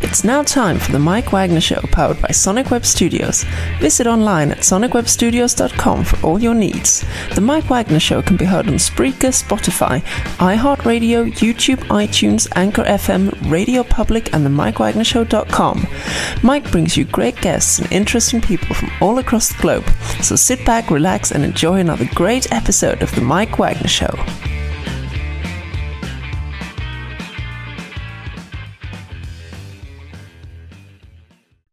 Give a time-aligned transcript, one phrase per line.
[0.01, 3.45] It's now time for the Mike Wagner Show, powered by Sonic Web Studios.
[3.81, 7.05] Visit online at sonicwebstudios.com for all your needs.
[7.35, 10.03] The Mike Wagner Show can be heard on Spreaker, Spotify,
[10.37, 15.87] iHeartRadio, YouTube, iTunes, Anchor FM, Radio Public, and the MikeWagnerShow.com.
[16.43, 19.87] Mike brings you great guests and interesting people from all across the globe.
[20.23, 24.15] So sit back, relax, and enjoy another great episode of the Mike Wagner Show.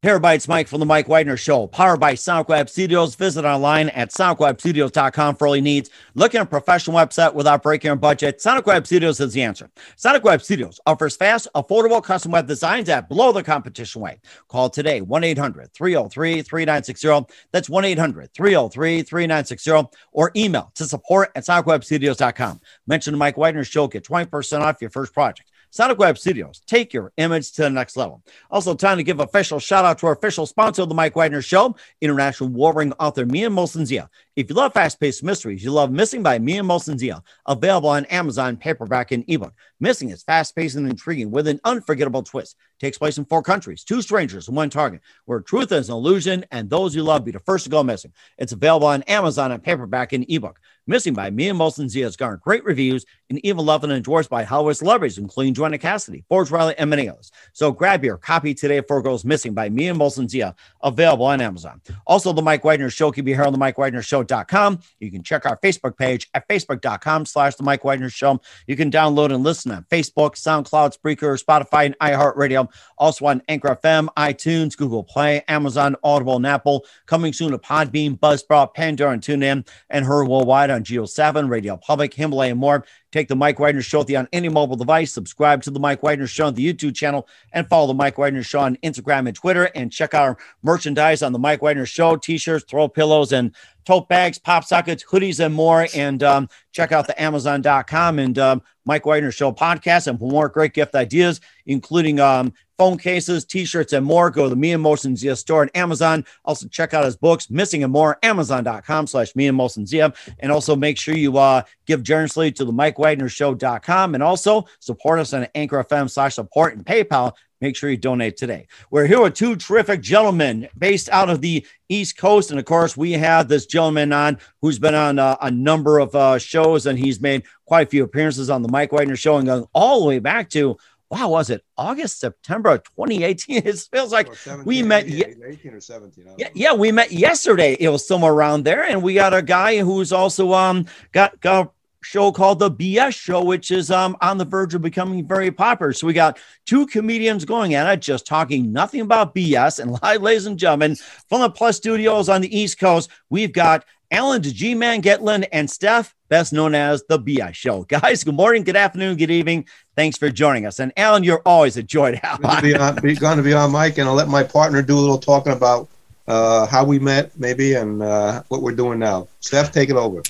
[0.03, 3.15] Hey everybody, it's Mike from the Mike Wagner Show, powered by SonicWeb Studios.
[3.15, 5.89] Visit online at sonicwebstudios.com for all your needs.
[6.13, 9.69] Looking at a professional website without breaking your budget, SonicWeb Studios is the answer.
[9.95, 14.19] SonicWeb Studios offers fast, affordable custom web designs at below the competition rate.
[14.50, 17.29] Call today, 1-800-303-3960.
[17.53, 22.59] That's 1-800-303-3960 or email to support at sonicwebstudios.com.
[22.88, 25.50] Mention the Mike Wagner Show, get 20% off your first project.
[25.74, 28.22] Sonic Web Studios, take your image to the next level.
[28.52, 31.42] Also, time to give official shout out to our official sponsor of the Mike Wagner
[31.42, 34.08] Show, international war ring author Mian Mohsin Zia.
[34.35, 38.06] If you love fast paced mysteries, you love Missing by Mian Mohsin Zia, available on
[38.06, 39.53] Amazon, paperback, and ebook.
[39.80, 42.56] Missing is fast paced and intriguing with an unforgettable twist.
[42.80, 46.45] Takes place in four countries, two strangers, and one target, where truth is an illusion
[46.50, 48.12] and those you love be the first to go missing.
[48.39, 50.59] It's available on Amazon and paperback and ebook.
[50.86, 54.44] Missing by Mian Mohsin Zia has garnered great reviews and even loved and endorsed by
[54.44, 57.31] Hollywood celebrities, including Joanna Cassidy, Forbes Riley, and many others.
[57.53, 61.39] So grab your copy today of Four Girls Missing by Mian Mohsin Zia, available on
[61.39, 61.79] Amazon.
[62.06, 64.80] Also, the Mike Wagner Show can be heard on the Mike Wagner Show.com.
[65.00, 68.42] You can check our Facebook page at facebook.com slash the Mike Wagner Show.
[68.68, 72.70] You can download and listen on Facebook, SoundCloud, Spreaker, Spotify, and iHeartRadio.
[72.98, 76.86] Also on Anchor FM, iTunes, Google Play, Amazon, Audible, and Apple.
[77.06, 81.78] Coming soon to Podbean, Buzzsprout, Pandora, and TuneIn, and heard worldwide on Geo 7, Radio
[81.78, 82.86] Public, Himalaya, and more.
[83.14, 85.14] Take the Mike Wagner Show with you on any mobile device.
[85.14, 88.42] Subscribe to the Mike Wagner Show on the YouTube channel and follow the Mike Wagner
[88.42, 89.66] Show on Instagram and Twitter.
[89.75, 93.54] And check our merchandise on the Mike Wagner Show t-shirts, throw pillows, and
[93.85, 95.88] tote bags, pop sockets, hoodies, and more.
[95.95, 100.50] And um, check out the Amazon.com and um, Mike Wagner Show podcast and for more
[100.50, 104.30] great gift ideas, including um, phone cases, t-shirts, and more.
[104.30, 106.25] Go to the Mian Mohsin Zia store on Amazon.
[106.44, 110.13] Also check out his books, Missing and More, Amazon.com slash Mian Mohsin Zia.
[110.39, 114.65] And also make sure you uh, give generously to the Mike Wagner Show.com and also
[114.79, 117.33] support us on Anchor FM slash support and PayPal.
[117.63, 118.68] Make sure you donate today.
[118.92, 122.51] We're here with two terrific gentlemen based out of the East Coast.
[122.51, 126.13] And of course, we have this gentleman on who's been on uh, a number of
[126.13, 129.48] uh, shows and he's made quite a few appearances on the Mike Wagner Show and
[129.48, 130.75] going all the way back to
[131.10, 133.62] wow, was it August, September of 2018?
[133.65, 135.06] It feels like 17, we met.
[135.06, 136.33] 18, 18 or 17.
[136.38, 137.77] Yeah, yeah, we met yesterday.
[137.80, 141.71] It was somewhere around there, and we got a guy who's also um got got
[142.03, 145.94] show called the BS Show, which is um on the verge of becoming very popular.
[145.94, 149.79] So we got two comedians going at it, just talking nothing about BS.
[149.79, 150.95] And live, ladies and gentlemen,
[151.29, 155.47] from the Plus Studios on the East Coast, we've got Alan the G Man Gitlin
[155.51, 157.83] and Steph, best known as the BS Show.
[157.88, 159.65] Guys, good morning, good afternoon, good evening.
[159.95, 160.79] Thanks for joining us.
[160.79, 162.39] And Alan, you're always a joy to have.
[162.41, 164.83] Good to be on, be, going to be on Mike, and I'll let my partner
[164.83, 165.89] do a little talking about
[166.27, 169.27] uh, how we met, maybe, and uh, what we're doing now.
[169.39, 170.21] Steph, take it over.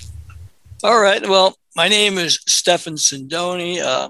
[0.83, 1.25] All right.
[1.27, 3.81] Well, my name is Stefan Sindoni.
[3.81, 4.09] Uh,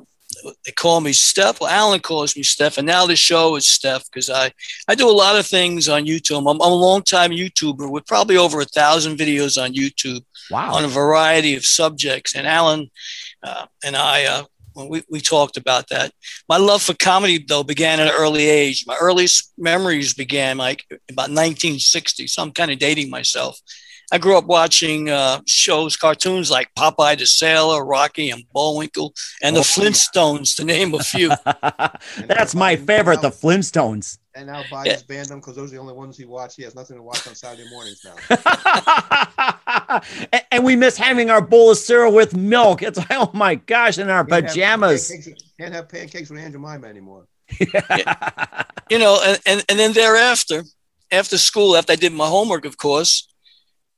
[0.65, 1.61] they call me Steph.
[1.61, 4.51] Well, Alan calls me Steph, and now the show is Steph because I,
[4.87, 6.39] I do a lot of things on YouTube.
[6.39, 10.73] I'm, I'm a long time YouTuber with probably over a thousand videos on YouTube Wow.
[10.73, 12.35] on a variety of subjects.
[12.35, 12.89] And Alan
[13.43, 14.43] uh, and I, uh,
[14.73, 16.11] well, we, we talked about that.
[16.49, 18.85] My love for comedy, though, began at an early age.
[18.87, 23.59] My earliest memories began like about 1960, so I'm kind of dating myself.
[24.13, 29.11] I grew up watching uh, shows, cartoons like Popeye the Sailor, Rocky and Bullwinkle,
[29.41, 29.89] and the Oh, yeah.
[29.89, 31.29] Flintstones, to name a few.
[32.27, 34.19] That's my favorite, the Flintstones.
[34.35, 34.97] And now Biden's Yeah.
[35.07, 36.57] banned them because those are the only ones he watched.
[36.57, 38.15] He has nothing to watch on Saturday mornings now.
[40.31, 42.81] and, and we miss having our bowl of cereal with milk.
[42.83, 45.09] It's like, oh my gosh, in our Can't have pajamas.
[45.09, 47.25] pancakes- Can't have pancakes with Aunt Jemima anymore.
[47.59, 50.63] you know, and, and, and then thereafter,
[51.11, 53.27] after school, after I did my homework, of course,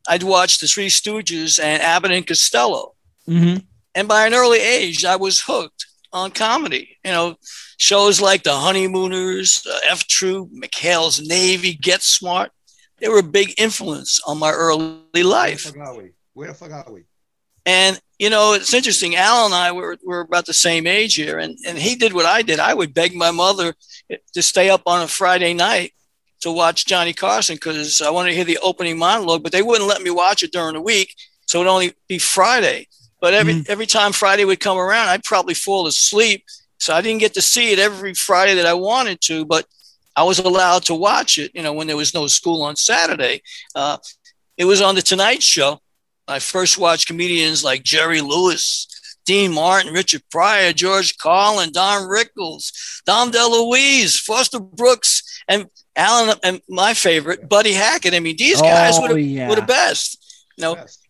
[0.07, 2.93] I'd watch the Three Stooges and Abbott and Costello.
[3.27, 3.63] Mhm.
[3.95, 6.97] And by an early age, I was hooked on comedy.
[7.03, 7.35] You know,
[7.77, 12.51] shows like The Honeymooners, uh, F Troop, McHale's Navy, Get Smart.
[12.99, 15.61] They were a big influence on my early Where the life.
[15.61, 16.11] fuck are we?
[16.33, 17.03] Where the fuck are we?
[17.65, 19.15] And you know, it's interesting.
[19.17, 22.25] Al and I were, were about the same age here, and, and he did what
[22.25, 22.59] I did.
[22.59, 23.75] I would beg my mother
[24.33, 25.91] to stay up on a Friday night
[26.41, 29.89] to watch Johnny Carson because I wanted to hear the opening monologue, but they wouldn't
[29.89, 31.15] let me watch it during the week,
[31.45, 32.87] so it'd only be Friday.
[33.21, 36.43] But every every time Friday would come around, I'd probably fall asleep,
[36.77, 39.45] so I didn't get to see it every Friday that I wanted to.
[39.45, 39.65] But
[40.15, 43.41] I was allowed to watch it, you know, when there was no school on Saturday.
[43.73, 43.97] Uh,
[44.57, 45.79] it was on the Tonight Show.
[46.27, 48.87] I first watched comedians like Jerry Lewis,
[49.25, 52.71] Dean Martin, Richard Pryor, George Carlin, Don Rickles,
[53.05, 55.65] Dom DeLuise, Foster Brooks, and
[55.95, 58.13] Alan, and my favorite, Buddy Hackett.
[58.13, 59.49] I mean, these guys were Oh, the, yeah.
[59.49, 60.45] were the best.
[60.57, 61.07] You know, Best.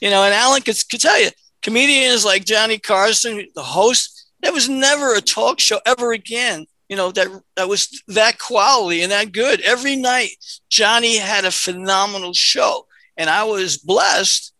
[0.00, 1.30] you know, and Alan could, could tell you,
[1.62, 6.96] comedians like Johnny Carson, the host, there was never a talk show ever again you
[6.96, 9.62] know, that that was that quality and that good.
[9.62, 10.32] Every night,
[10.68, 12.86] Johnny had a phenomenal show,
[13.16, 14.52] and I was blessed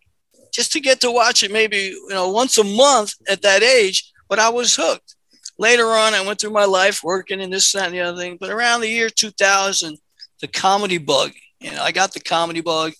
[0.51, 4.11] just to get to watch it maybe you know once a month at that age.
[4.31, 5.15] But I was hooked.
[5.59, 8.37] Later on, I went through my life working in this that, and the other thing.
[8.41, 9.99] But around the year 2000,
[10.41, 11.33] the comedy bug.
[11.61, 12.93] You know, I got the comedy bug.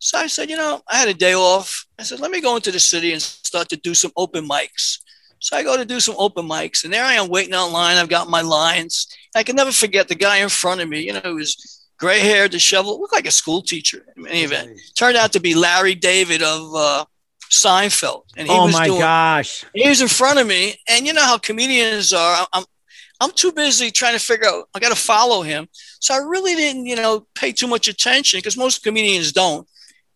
[0.00, 1.86] So I said, you know, I had a day off.
[1.98, 4.98] I said, let me go into the city and start to do some open mics.
[5.40, 7.96] So I go to do some open mics, and there I am waiting online.
[7.96, 9.06] I've got my lines.
[9.36, 11.00] I can never forget the guy in front of me.
[11.00, 14.80] You know, he was gray hair, disheveled, looked like a school teacher in any event.
[14.96, 17.04] Turned out to be Larry David of uh,
[17.50, 18.22] Seinfeld.
[18.36, 19.64] And he oh was my doing, gosh.
[19.74, 20.76] He was in front of me.
[20.88, 22.46] And you know how comedians are.
[22.52, 22.64] I'm,
[23.20, 25.68] I'm too busy trying to figure out, I got to follow him.
[26.00, 29.66] So I really didn't, you know, pay too much attention because most comedians don't.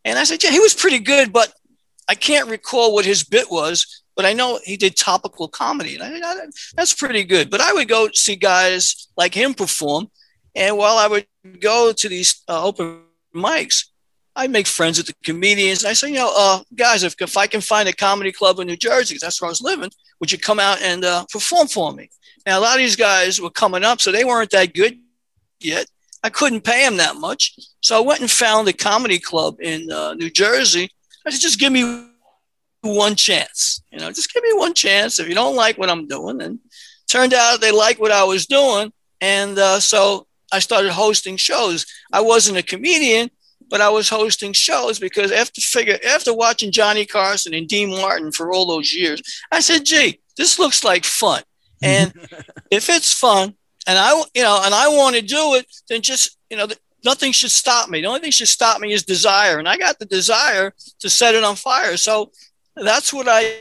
[0.05, 1.53] And I said, yeah, he was pretty good, but
[2.09, 6.25] I can't recall what his bit was but I know he did topical comedy, and
[6.25, 7.51] I, I, that's pretty good.
[7.51, 10.11] But I would go see guys like him perform,
[10.55, 11.27] and while I would
[11.61, 13.01] go to these uh, open
[13.35, 13.87] mics,
[14.35, 15.83] I'd make friends with the comedians.
[15.83, 18.59] And I say, you know, uh, guys, if, if I can find a comedy club
[18.59, 21.69] in New Jersey, that's where I was living, would you come out and uh, perform
[21.69, 22.09] for me?
[22.47, 24.99] Now, a lot of these guys were coming up, so they weren't that good
[25.61, 25.87] yet.
[26.25, 27.55] I couldn't pay them that much.
[27.81, 30.89] So I went and found a comedy club in uh, New Jersey.
[31.27, 32.09] I said, just give me
[32.81, 33.83] one chance.
[33.91, 35.19] You know, just give me one chance.
[35.19, 36.59] If you don't like what I'm doing, and
[37.09, 41.87] turned out they liked what I was doing, and uh, so I started hosting shows.
[42.13, 43.31] I wasn't a comedian,
[43.73, 48.31] but I was hosting shows because after figure after watching Johnny Carson and Dean Martin
[48.31, 51.43] for all those years, I said, "Gee, this looks like fun."
[51.85, 52.13] And
[52.71, 53.57] if it's fun,
[53.89, 56.69] and I, you know, and I want to do it, then just you know,
[57.05, 58.01] nothing should stop me.
[58.01, 61.35] The only thing should stop me is desire, and I got the desire to set
[61.35, 61.97] it on fire.
[61.97, 62.31] So
[62.77, 63.57] that's what I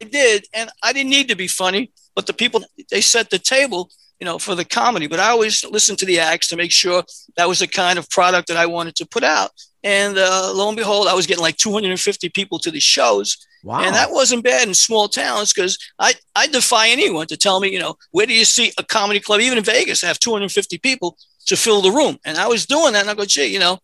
[0.00, 0.44] did.
[0.52, 4.24] And I didn't need to be funny, but the people, they set the table, you
[4.24, 5.06] know, for the comedy.
[5.06, 7.04] But I always listened to the acts to make sure
[7.36, 9.50] that was the kind of product that I wanted to put out.
[9.84, 13.36] And uh, lo and behold, I was getting like 250 people to the shows.
[13.62, 13.82] Wow.
[13.82, 17.72] And that wasn't bad in small towns because I, I defy anyone to tell me,
[17.72, 21.16] you know, where do you see a comedy club, even in Vegas, have 250 people
[21.46, 22.18] to fill the room?
[22.24, 23.02] And I was doing that.
[23.02, 23.78] And I go, gee, you know,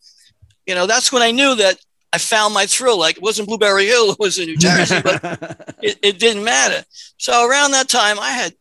[0.67, 1.79] you know, that's when I knew that
[2.13, 2.99] I found my thrill.
[2.99, 5.23] Like it wasn't Blueberry Hill, it was in New Jersey, but
[5.83, 6.85] it, it, didn't matter.
[7.19, 8.55] So around that time, I had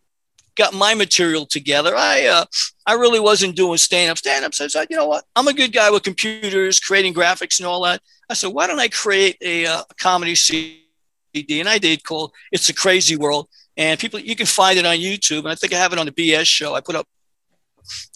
[0.56, 1.96] got my material together.
[1.96, 2.46] I uh,
[2.86, 4.18] I really wasn't doing stand up.
[4.18, 4.54] Stand up.
[4.54, 5.26] Said, you know what?
[5.36, 8.02] I'm a good guy with computers, creating graphics and all that.
[8.30, 10.80] I said, why don't I create a, uh, comedy CD?
[11.36, 14.98] And I did called "It's a Crazy World." And people, you can find it on
[14.98, 15.40] YouTube.
[15.40, 16.76] And I think I have it on the BS show.
[16.76, 17.08] I put up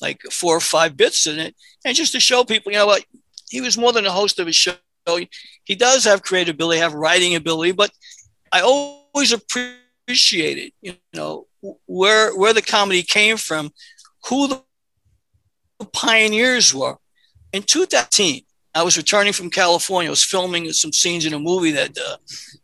[0.01, 3.03] like four or five bits in it, and just to show people, you know what?
[3.49, 4.73] He was more than a host of a show
[5.63, 7.91] he does have creative ability, have writing ability, but
[8.51, 11.47] I always appreciated, you know,
[11.85, 13.71] where where the comedy came from,
[14.27, 14.61] who the
[15.93, 16.97] pioneers were.
[17.53, 18.41] In 2010,
[18.75, 20.09] I was returning from California.
[20.09, 22.17] I was filming some scenes in a movie that uh,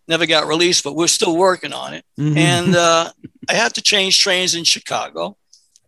[0.08, 2.06] never got released, but we're still working on it.
[2.20, 2.38] Mm-hmm.
[2.38, 3.12] And uh,
[3.50, 5.38] I had to change trains in Chicago.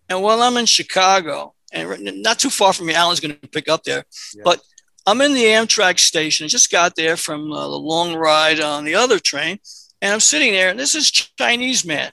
[0.10, 3.68] And while I'm in Chicago, and not too far from me, Alan's going to pick
[3.68, 4.42] up there, yeah.
[4.44, 4.62] but
[5.06, 6.46] I'm in the Amtrak station.
[6.46, 9.60] I just got there from uh, the long ride on the other train,
[10.02, 12.12] and I'm sitting there, and this is Chinese man,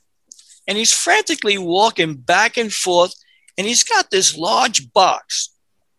[0.67, 3.15] and he's frantically walking back and forth,
[3.59, 5.51] and he's got this large box,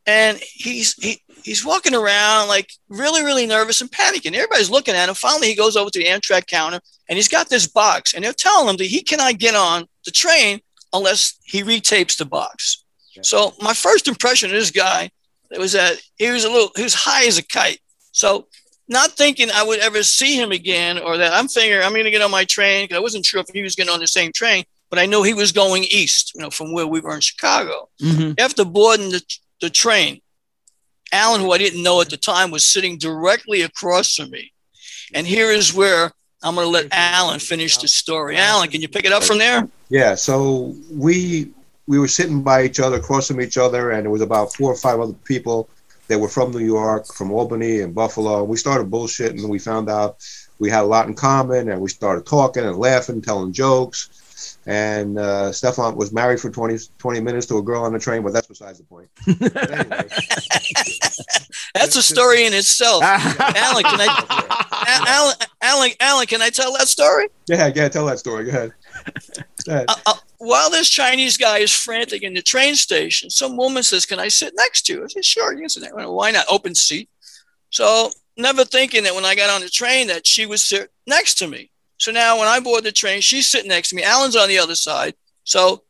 [0.06, 4.34] and he's he, he's walking around like really really nervous and panicking.
[4.34, 5.16] Everybody's looking at him.
[5.16, 6.80] Finally, he goes over to the Amtrak counter,
[7.10, 10.12] and he's got this box, and they're telling him that he cannot get on the
[10.12, 10.60] train
[10.94, 12.84] unless he retapes the box.
[13.22, 15.12] So my first impression of this guy
[15.54, 17.80] it was that he was a little, he was high as a kite.
[18.12, 18.48] So
[18.88, 22.12] not thinking I would ever see him again or that I'm figuring I'm going to
[22.12, 24.32] get on my train because I wasn't sure if he was getting on the same
[24.32, 27.22] train, but I know he was going east, you know, from where we were in
[27.22, 27.90] Chicago.
[28.02, 28.34] Mm-hmm.
[28.38, 29.24] After boarding the,
[29.62, 30.22] the train,
[31.12, 34.52] Alan, who I didn't know at the time, was sitting directly across from me.
[35.14, 36.12] And here is where
[36.42, 38.36] I'm going to let Alan finish the story.
[38.38, 39.68] Alan, can you pick it up from there?
[39.90, 40.16] Yeah.
[40.16, 41.52] So we
[41.86, 44.72] we were sitting by each other, across from each other, and it was about four
[44.72, 45.70] or five other people
[46.14, 48.44] that were from New York, from Albany and Buffalo.
[48.44, 50.18] We started bullshitting, and we found out
[50.60, 54.60] we had a lot in common, and we started talking and laughing, telling jokes.
[54.68, 58.22] And uh, Stefan was married for 20, 20 minutes to a girl on the train,
[58.22, 59.10] but that's besides the point.
[61.74, 61.80] Anyway.
[61.82, 63.02] that's a story in itself.
[63.04, 67.28] Alan, can I, Alan, Alan, Alan, can I tell that story?
[67.48, 68.46] Yeah, yeah, tell that story.
[68.46, 68.74] Go ahead.
[69.68, 74.06] Uh, uh, while this Chinese guy is frantic in the train station, some woman says,
[74.06, 75.04] Can I sit next to you?
[75.04, 75.96] I said, Sure, you can sit next.
[75.96, 76.46] Why not?
[76.50, 77.10] Open seat.
[77.70, 81.36] So never thinking that when I got on the train that she would sit next
[81.36, 81.72] to me.
[81.98, 84.04] So now when I board the train, she's sitting next to me.
[84.04, 85.16] Alan's on the other side.
[85.44, 85.84] So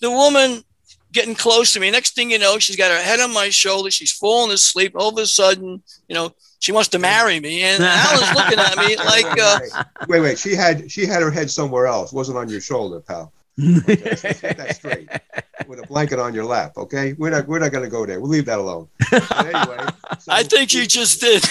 [0.00, 0.64] the woman
[1.12, 1.90] getting close to me.
[1.90, 3.90] Next thing you know, she's got her head on my shoulder.
[3.90, 4.92] She's falling asleep.
[4.94, 6.30] All of a sudden, you know,
[6.60, 9.60] she wants to marry me, and Alan's looking at me like, uh,
[10.08, 10.38] wait, wait.
[10.38, 12.12] She had she had her head somewhere else.
[12.12, 13.32] wasn't on your shoulder, pal.
[13.60, 15.08] Okay, let's get that straight.
[15.66, 16.76] With a blanket on your lap.
[16.76, 18.20] Okay, we're not we're not going to go there.
[18.20, 18.88] We'll leave that alone.
[19.10, 19.84] But anyway,
[20.20, 21.44] so- I think you just did.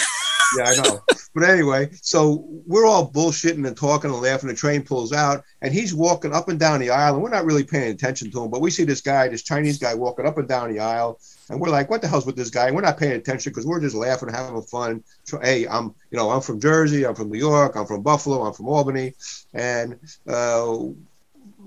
[0.57, 1.01] Yeah, I know.
[1.33, 4.49] But anyway, so we're all bullshitting and talking and laughing.
[4.49, 7.45] The train pulls out, and he's walking up and down the aisle, and we're not
[7.45, 8.49] really paying attention to him.
[8.49, 11.59] But we see this guy, this Chinese guy, walking up and down the aisle, and
[11.59, 13.81] we're like, "What the hell's with this guy?" And we're not paying attention because we're
[13.81, 15.03] just laughing, having fun.
[15.25, 18.43] So, hey, I'm, you know, I'm from Jersey, I'm from New York, I'm from Buffalo,
[18.43, 19.13] I'm from Albany,
[19.53, 20.77] and uh,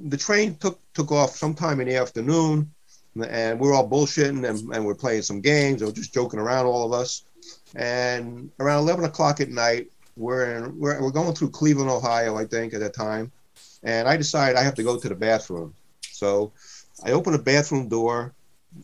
[0.09, 2.71] the train took took off sometime in the afternoon,
[3.29, 6.85] and we're all bullshitting and, and we're playing some games or just joking around, all
[6.85, 7.23] of us.
[7.75, 12.45] And around 11 o'clock at night, we're, in, we're, we're going through Cleveland, Ohio, I
[12.45, 13.33] think, at that time.
[13.83, 15.75] And I decide I have to go to the bathroom.
[16.03, 16.53] So
[17.05, 18.35] I open the bathroom door,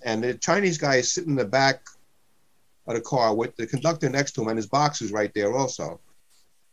[0.04, 1.82] and the Chinese guy is sitting in the back
[2.86, 5.54] of the car with the conductor next to him, and his box is right there
[5.54, 6.00] also.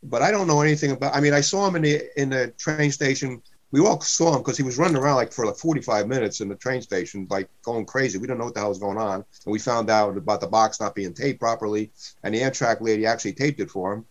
[0.02, 1.14] But I don't know anything about.
[1.14, 3.42] I mean, I saw him in the in the train station.
[3.74, 6.48] We all saw him because he was running around like for like 45 minutes in
[6.48, 8.18] the train station, like going crazy.
[8.18, 10.46] We don't know what the hell was going on, and we found out about the
[10.46, 11.90] box not being taped properly,
[12.22, 14.04] and the Amtrak lady actually taped it for him.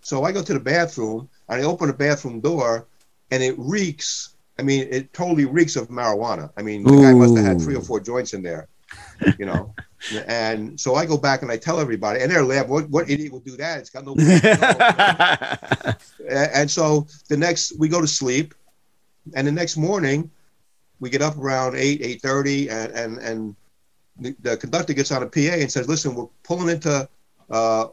[0.00, 2.86] So I go to the bathroom and I open the bathroom door,
[3.32, 4.36] and it reeks.
[4.60, 6.50] I mean, it totally reeks of marijuana.
[6.56, 8.68] I mean, the guy must have had three or four joints in there,
[9.40, 9.74] you know.
[10.28, 12.70] and so I go back and I tell everybody, and they're laughing.
[12.70, 13.80] What, what idiot would do that?
[13.80, 14.14] It's got no.
[16.30, 18.54] And so the next we go to sleep,
[19.34, 20.30] and the next morning
[21.00, 23.56] we get up around eight eight thirty, and and and
[24.18, 27.08] the, the conductor gets on a PA and says, "Listen, we're pulling into."
[27.50, 27.88] Uh,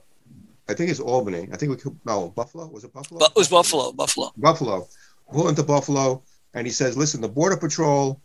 [0.70, 1.50] I think it's Albany.
[1.52, 2.68] I think we could, no Buffalo.
[2.68, 3.26] Was it Buffalo?
[3.26, 4.32] It was Buffalo, Buffalo.
[4.38, 4.88] Buffalo.
[5.32, 6.24] Pull into Buffalo,
[6.54, 8.20] and he says, "Listen, the Border Patrol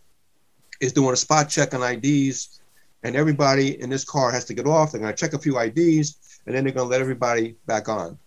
[0.80, 2.60] is doing a spot check on IDs,
[3.02, 4.92] and everybody in this car has to get off.
[4.92, 7.88] They're going to check a few IDs, and then they're going to let everybody back
[7.88, 8.18] on."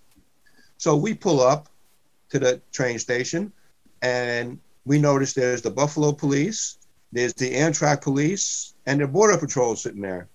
[0.77, 1.69] So we pull up
[2.29, 3.51] to the train station,
[4.01, 4.59] and
[4.89, 6.79] we notice there's the Buffalo Police,
[7.11, 10.27] there's the Amtrak Police, and the Border Patrol sitting there.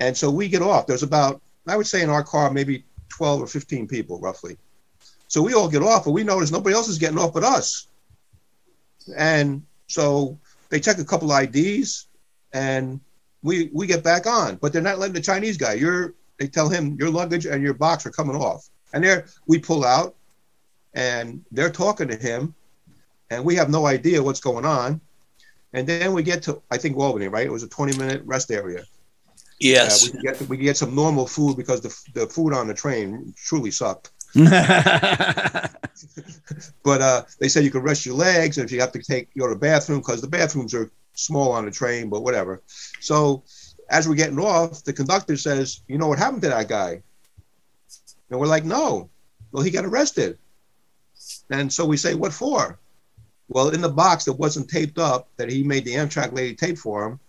[0.00, 0.88] And so we get off.
[0.88, 4.56] There's about, I would say in our car, maybe 12 or 15 people roughly.
[5.28, 7.86] So we all get off, and we notice nobody else is getting off but us.
[9.16, 10.36] And so
[10.68, 12.08] they check a couple IDs,
[12.52, 12.98] and
[13.44, 14.56] we we get back on.
[14.56, 15.74] But they're not letting the Chinese guy.
[15.74, 18.68] You're they tell him your luggage and your box are coming off.
[18.92, 20.16] And there we pull out,
[20.94, 22.54] and they're talking to him,
[23.32, 25.00] and we have no idea what's going on.
[25.72, 27.46] And then we get to I think Albany, right?
[27.46, 28.84] It was a 20 minute rest area.
[29.58, 30.08] Yes.
[30.08, 33.34] Uh, we get we get some normal food because the the food on the train
[33.36, 34.10] truly sucked.
[36.84, 39.34] But uh, they said you could rest your legs, and if you have to take
[39.34, 42.62] go to the bathroom because the bathrooms are small on the train, but whatever.
[43.00, 43.44] So
[43.88, 47.02] as we're getting off, the conductor says, "You know what happened to that guy?"
[48.30, 49.10] And we're like, "No."
[49.52, 50.38] Well, he got arrested.
[51.50, 52.78] And so we say, "What for?"
[53.52, 56.78] Well, in the box that wasn't taped up, that he made the Amtrak lady tape
[56.78, 57.20] for him,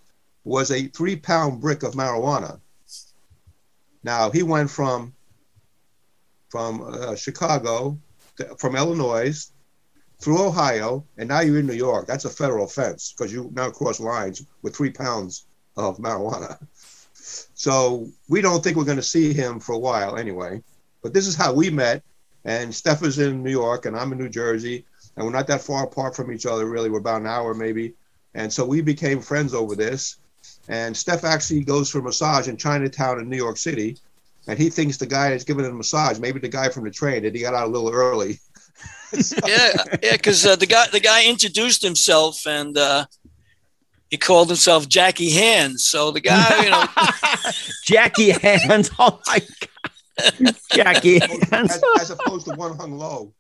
[0.45, 2.62] was a three-pound brick of marijuana.
[4.03, 5.13] Now he went from
[6.49, 7.97] from uh, Chicago,
[8.38, 9.33] to, from Illinois,
[10.19, 12.05] through Ohio, and now you're in New York.
[12.07, 16.57] That's a federal offense because you now cross lines with three pounds of marijuana.
[17.55, 20.62] So we don't think we're going to see him for a while anyway.
[21.01, 22.03] But this is how we met.
[22.43, 25.62] And Steph is in New York, and I'm in New Jersey, and we're not that
[25.62, 26.89] far apart from each other, really.
[26.89, 27.93] We're about an hour maybe.
[28.34, 30.17] And so we became friends over this.
[30.67, 33.97] And Steph actually goes for a massage in Chinatown in New York City.
[34.47, 36.91] And he thinks the guy that's giving him a massage, maybe the guy from the
[36.91, 38.39] train, that he got out a little early.
[39.21, 39.71] So- yeah,
[40.02, 43.06] yeah, because uh, the guy the guy introduced himself and uh,
[44.10, 45.84] he called himself Jackie Hands.
[45.84, 46.84] So the guy, you know,
[47.86, 48.89] Jackie Hands.
[48.97, 50.56] Oh my God.
[50.73, 51.52] Jackie Hands.
[51.52, 53.32] as, as opposed to one hung low.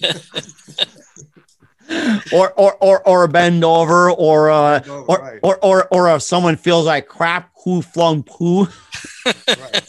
[2.32, 5.40] Or, or, or, or a bend over, or, uh, or, right.
[5.42, 8.66] or, or, or if someone feels like crap, who flung poo?
[9.26, 9.88] Right.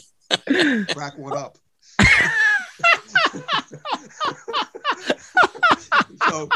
[0.90, 1.56] Crack one up.
[6.28, 6.48] so,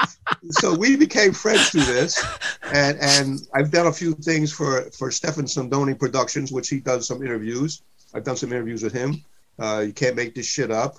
[0.50, 2.22] so we became friends through this,
[2.72, 7.06] and and I've done a few things for for Stefan Sindoni Productions, which he does
[7.06, 7.82] some interviews.
[8.14, 9.24] I've done some interviews with him.
[9.58, 10.96] Uh, you can't make this shit up,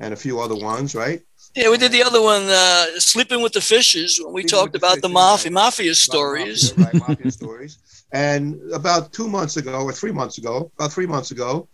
[0.00, 1.22] and a few other ones, right?
[1.54, 4.72] Yeah, we did the other one, uh, Sleeping with the Fishes, when we Sleeping talked
[4.72, 5.54] the about the mafia right.
[5.54, 6.76] mafia stories.
[6.76, 7.78] Right, mafia stories.
[8.12, 11.68] And about two months ago, or three months ago, about three months ago,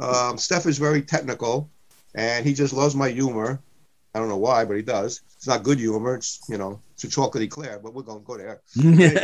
[0.00, 1.70] um, Steph is very technical,
[2.14, 3.60] and he just loves my humor.
[4.14, 5.20] I don't know why, but he does.
[5.36, 6.14] It's not good humor.
[6.16, 8.60] It's you know, it's a chocolate eclair, but we're gonna go there.
[8.82, 9.16] Anyway,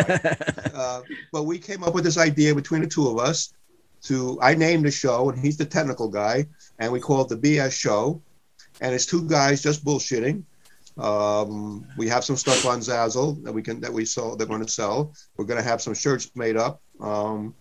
[0.75, 3.55] uh, but we came up with this idea between the two of us
[4.03, 6.47] to I named the show, and he's the technical guy,
[6.79, 8.21] and we call it the BS show,
[8.80, 10.44] and it's two guys just bullshitting.
[10.98, 14.56] Um, we have some stuff on Zazzle that we can that we sell that we're
[14.56, 15.14] going to sell.
[15.37, 16.82] We're going to have some shirts made up.
[17.00, 17.54] Um,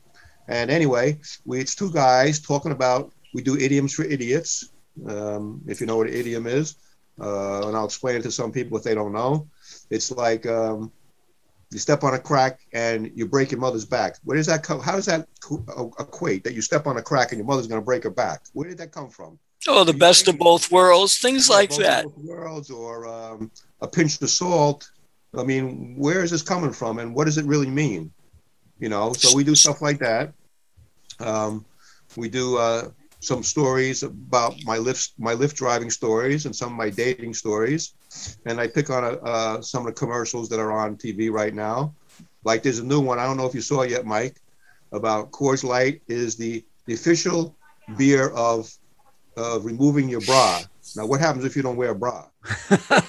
[0.47, 4.69] and anyway, we it's two guys talking about we do idioms for idiots.
[5.07, 6.75] Um, if you know what an idiom is,
[7.21, 9.47] uh, and I'll explain it to some people if they don't know.
[9.89, 10.91] It's like um,
[11.71, 14.17] you step on a crack and you break your mother's back.
[14.25, 14.81] Where does that come?
[14.81, 15.27] How does that
[15.99, 18.41] equate that you step on a crack and your mother's going to break her back?
[18.51, 19.39] Where did that come from?
[19.67, 22.05] Oh, the best of both worlds, things like that.
[22.17, 24.89] worlds, or um, a pinch of salt.
[25.37, 28.11] I mean, where is this coming from, and what does it really mean?
[28.79, 30.33] You know, so we do stuff like that.
[31.19, 31.63] Um,
[32.17, 36.77] we do uh, some stories about my Lyft, my Lyft driving stories, and some of
[36.77, 37.93] my dating stories,
[38.45, 41.53] and I pick on a, uh, some of the commercials that are on TV right
[41.53, 41.93] now.
[42.43, 44.41] Like there's a new one I don't know if you saw yet, Mike,
[44.91, 47.55] about Coors Light is the the official
[47.95, 48.71] beer of
[49.37, 50.61] of removing your bra.
[50.95, 52.27] Now, what happens if you don't wear a bra?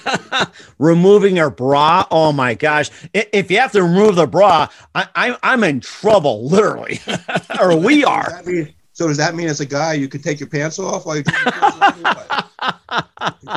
[0.79, 2.05] Removing your bra?
[2.11, 2.91] Oh my gosh!
[3.13, 6.99] If you have to remove the bra, I, am in trouble, literally,
[7.59, 8.29] or we are.
[8.29, 11.05] Does mean, so does that mean, as a guy, you can take your pants off
[11.05, 11.25] while you're?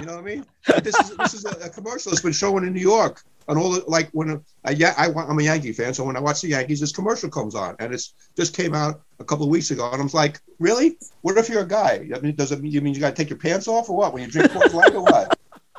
[0.01, 0.47] you know what I mean?
[0.83, 3.71] this is this is a, a commercial that's been showing in New York and all
[3.71, 6.49] the, like when I, yeah I, I'm a Yankee fan, so when I watch the
[6.49, 9.89] Yankees, this commercial comes on, and it's just came out a couple of weeks ago,
[9.91, 10.99] and I'm like, really?
[11.23, 12.09] What if you're a guy?
[12.15, 13.97] I mean, does it mean you mean you got to take your pants off or
[13.97, 15.39] what when you drink Coors Light or what?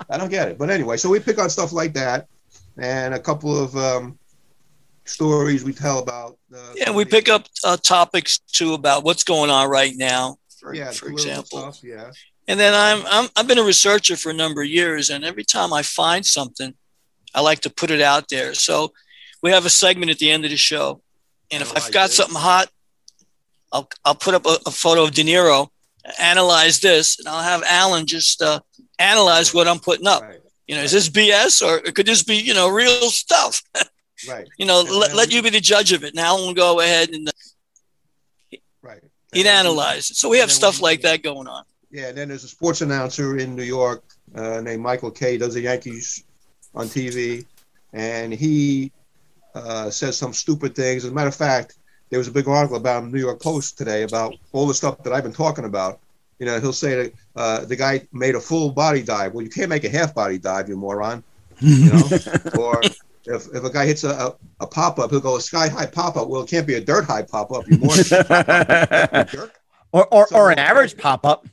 [0.10, 0.58] I don't get it.
[0.58, 2.28] But anyway, so we pick on stuff like that,
[2.78, 4.18] and a couple of um,
[5.06, 6.38] stories we tell about.
[6.56, 10.38] Uh, yeah, we pick up uh, topics too about what's going on right now.
[10.60, 11.60] For, yeah, for example.
[11.60, 12.12] Stuff, yeah.
[12.48, 15.44] And then I'm, I'm I've been a researcher for a number of years, and every
[15.44, 16.74] time I find something
[17.38, 18.56] I like to put it out there.
[18.56, 18.94] So
[19.44, 21.04] we have a segment at the end of the show.
[21.52, 22.68] And if I've got something hot,
[23.72, 25.70] I'll, I'll put up a, a, photo of De Niro,
[26.20, 28.60] analyze this, and I'll have Alan just uh,
[28.98, 30.24] analyze what I'm putting up.
[30.24, 30.40] Right.
[30.68, 33.62] You know, is this BS or could this be, you know, real stuff?
[34.28, 34.48] right.
[34.58, 36.16] You know, let, let you be the judge of it.
[36.16, 39.04] Now we'll go ahead and uh, right.
[39.32, 40.16] he'd analyze it.
[40.16, 41.64] So we have stuff like that going on.
[41.92, 45.38] Yeah, and then there's a sports announcer in New York uh, named Michael Kay.
[45.38, 46.24] Does the Yankees
[46.78, 47.46] on TV,
[47.92, 48.92] and he
[49.56, 51.04] uh, says some stupid things.
[51.04, 51.78] As a matter of fact,
[52.10, 54.68] there was a big article about him in the New York Post today about all
[54.68, 56.00] the stuff that I've been talking about.
[56.40, 59.34] You know, he'll say that uh, the guy made a full body dive.
[59.34, 61.24] Well, you can't make a half body dive, you moron.
[61.60, 62.04] You know,
[62.60, 65.68] or if, if a guy hits a, a, a pop up, he'll go a sky
[65.68, 66.30] high pop up.
[66.30, 67.68] Well, it can't be a dirt high pop up.
[67.68, 67.98] You moron.
[69.92, 71.48] or or, so, or an average pop up.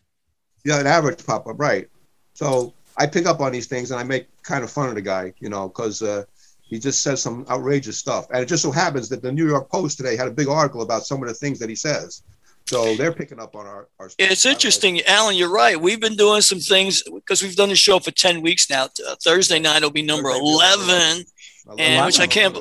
[0.64, 1.88] Yeah, an average pop up, right?
[2.34, 5.02] So I pick up on these things and I make kind of fun of the
[5.02, 6.24] guy, you know, because uh,
[6.62, 8.26] he just says some outrageous stuff.
[8.30, 10.82] And it just so happens that the New York Post today had a big article
[10.82, 12.22] about some of the things that he says.
[12.66, 13.88] So they're picking up on our.
[13.98, 15.36] our it's interesting, Alan.
[15.36, 15.78] You're right.
[15.78, 18.84] We've been doing some things because we've done the show for ten weeks now.
[18.84, 21.24] Uh, Thursday night will be number eleven,
[21.78, 22.56] and which I can't.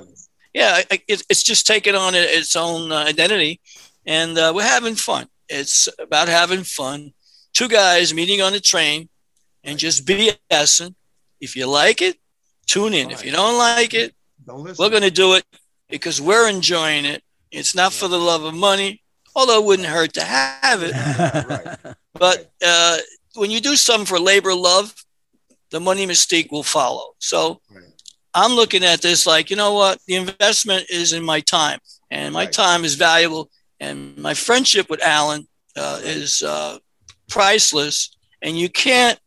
[0.54, 3.62] Yeah, it, it's just taken on its own uh, identity,
[4.06, 5.28] and uh, we're having fun.
[5.48, 7.14] It's about having fun.
[7.54, 9.08] Two guys meeting on a train,
[9.64, 10.96] and just BSing.
[11.44, 12.16] If you like it,
[12.68, 13.12] tune in.
[13.12, 15.44] If you don't like it, don't we're going to do it
[15.90, 17.22] because we're enjoying it.
[17.52, 19.02] It's not for the love of money,
[19.36, 20.94] although it wouldn't hurt to have it.
[21.50, 21.96] right.
[22.14, 22.98] But uh,
[23.36, 24.96] when you do something for labor love,
[25.72, 27.14] the money mystique will follow.
[27.20, 27.84] So right.
[28.34, 30.00] I'm looking at this like, you know what?
[30.08, 31.80] The investment is in my time,
[32.10, 32.54] and my right.
[32.54, 33.50] time is valuable.
[33.82, 36.78] And my friendship with Alan uh, is uh,
[37.28, 38.16] priceless.
[38.42, 39.20] And you can't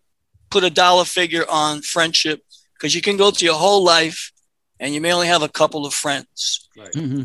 [0.50, 2.42] put a dollar figure on friendship
[2.74, 4.32] because you can go through your whole life
[4.78, 6.68] and you may only have a couple of friends.
[6.76, 6.92] Right.
[6.92, 7.22] Mm-hmm.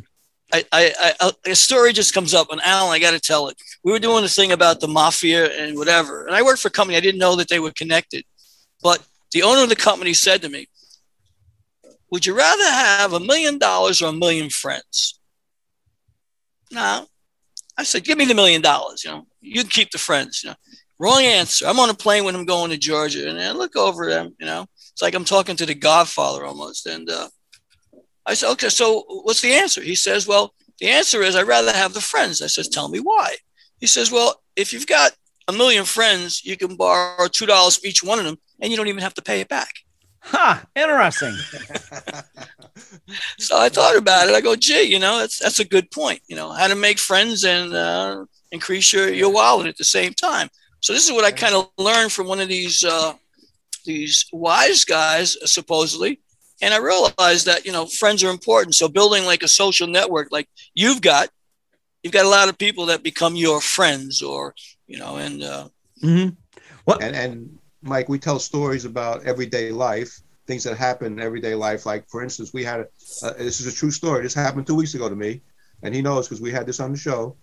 [0.53, 3.55] I, I, I, a story just comes up, and Alan, I got to tell it.
[3.83, 6.71] We were doing a thing about the mafia and whatever, and I worked for a
[6.71, 6.97] company.
[6.97, 8.25] I didn't know that they were connected,
[8.83, 10.67] but the owner of the company said to me,
[12.11, 15.19] "Would you rather have a million dollars or a million friends?"
[16.69, 17.07] No,
[17.77, 19.05] I said, "Give me the million dollars.
[19.05, 20.43] You know, you can keep the friends.
[20.43, 20.55] You know,
[21.01, 21.65] Wrong answer.
[21.65, 24.35] I'm on a plane when I'm going to Georgia, and I look over them.
[24.39, 26.85] You know, it's like I'm talking to the Godfather almost.
[26.85, 27.27] And uh,
[28.23, 29.81] I said, okay, so what's the answer?
[29.81, 32.43] He says, well, the answer is I'd rather have the friends.
[32.43, 33.37] I says, tell me why.
[33.79, 35.13] He says, well, if you've got
[35.47, 38.77] a million friends, you can borrow two dollars from each one of them, and you
[38.77, 39.71] don't even have to pay it back.
[40.19, 41.33] Huh, interesting.
[43.39, 44.35] so I thought about it.
[44.35, 46.21] I go, gee, you know, that's that's a good point.
[46.27, 50.13] You know, how to make friends and uh, increase your, your wallet at the same
[50.13, 50.47] time.
[50.81, 53.13] So this is what I kind of learned from one of these uh,
[53.85, 56.19] these wise guys supposedly,
[56.61, 58.75] and I realized that you know friends are important.
[58.75, 61.29] So building like a social network like you've got,
[62.03, 64.55] you've got a lot of people that become your friends, or
[64.87, 65.67] you know, and uh,
[66.03, 66.29] mm-hmm.
[66.85, 71.53] what and and Mike, we tell stories about everyday life, things that happen in everyday
[71.53, 71.85] life.
[71.85, 72.87] Like for instance, we had a,
[73.23, 74.23] uh, this is a true story.
[74.23, 75.41] This happened two weeks ago to me,
[75.83, 77.35] and he knows because we had this on the show.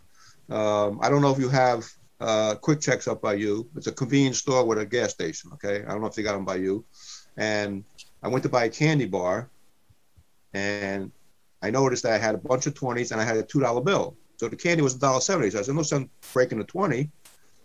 [0.51, 1.89] Um, I don't know if you have
[2.21, 3.69] uh, QuickCheks up by you.
[3.77, 5.51] It's a convenience store with a gas station.
[5.55, 6.85] Okay, I don't know if they got them by you.
[7.37, 7.85] And
[8.23, 9.49] I went to buy a candy bar,
[10.53, 11.13] and
[11.63, 13.81] I noticed that I had a bunch of twenties and I had a two dollar
[13.81, 14.17] bill.
[14.37, 15.51] So the candy was a dollar seventy.
[15.51, 17.11] So I said, no sense breaking the twenty.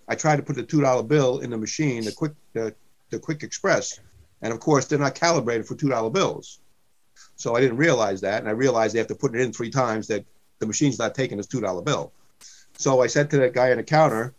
[0.08, 2.76] I tried to put the two dollar bill in the machine, the quick the,
[3.10, 4.00] the quick express,
[4.42, 6.60] and of course they're not calibrated for two dollar bills.
[7.36, 10.26] So I didn't realize that, and I realized after putting it in three times that
[10.60, 12.12] the machine's not taking this two dollar bill.
[12.78, 14.34] So I said to the guy on the counter,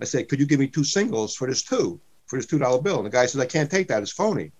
[0.00, 2.80] I said, "Could you give me two singles for this two for this two dollar
[2.80, 4.02] bill?" And the guy says, "I can't take that.
[4.02, 4.52] It's phony."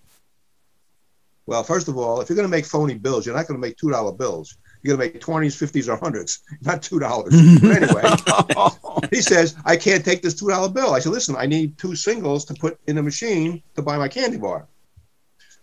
[1.47, 3.67] Well, first of all, if you're going to make phony bills, you're not going to
[3.67, 4.57] make two dollar bills.
[4.81, 7.33] You're going to make twenties, fifties, or hundreds, not two dollars.
[7.59, 11.45] but anyway, he says, "I can't take this two dollar bill." I said, "Listen, I
[11.45, 14.67] need two singles to put in the machine to buy my candy bar."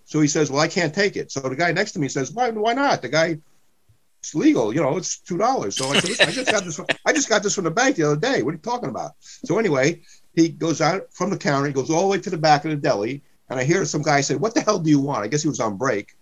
[0.04, 2.32] So he says, "Well, I can't take it." So the guy next to me says,
[2.32, 2.50] "Why?
[2.50, 3.38] Why not?" The guy
[4.22, 5.76] it's legal, you know, it's two dollars.
[5.76, 7.96] So I said, I just got this from, I just got this from the bank
[7.96, 8.44] the other day.
[8.44, 9.12] What are you talking about?
[9.20, 10.02] So anyway,
[10.35, 12.70] he goes out from the counter, he goes all the way to the back of
[12.70, 15.24] the deli, and I hear some guy say, What the hell do you want?
[15.24, 16.14] I guess he was on break.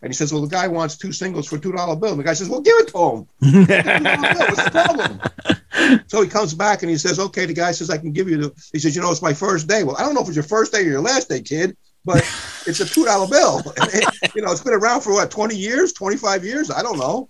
[0.00, 2.12] And he says, Well, the guy wants two singles for a two dollar bill.
[2.12, 3.26] And the guy says, Well, give it to him.
[3.40, 6.02] What's the problem?
[6.06, 8.36] so he comes back and he says, Okay, the guy says, I can give you
[8.36, 9.82] the he says, You know, it's my first day.
[9.82, 12.18] Well, I don't know if it's your first day or your last day, kid, but
[12.66, 13.60] it's a two dollar bill.
[14.34, 16.70] you know, it's been around for what, 20 years, 25 years?
[16.70, 17.28] I don't know.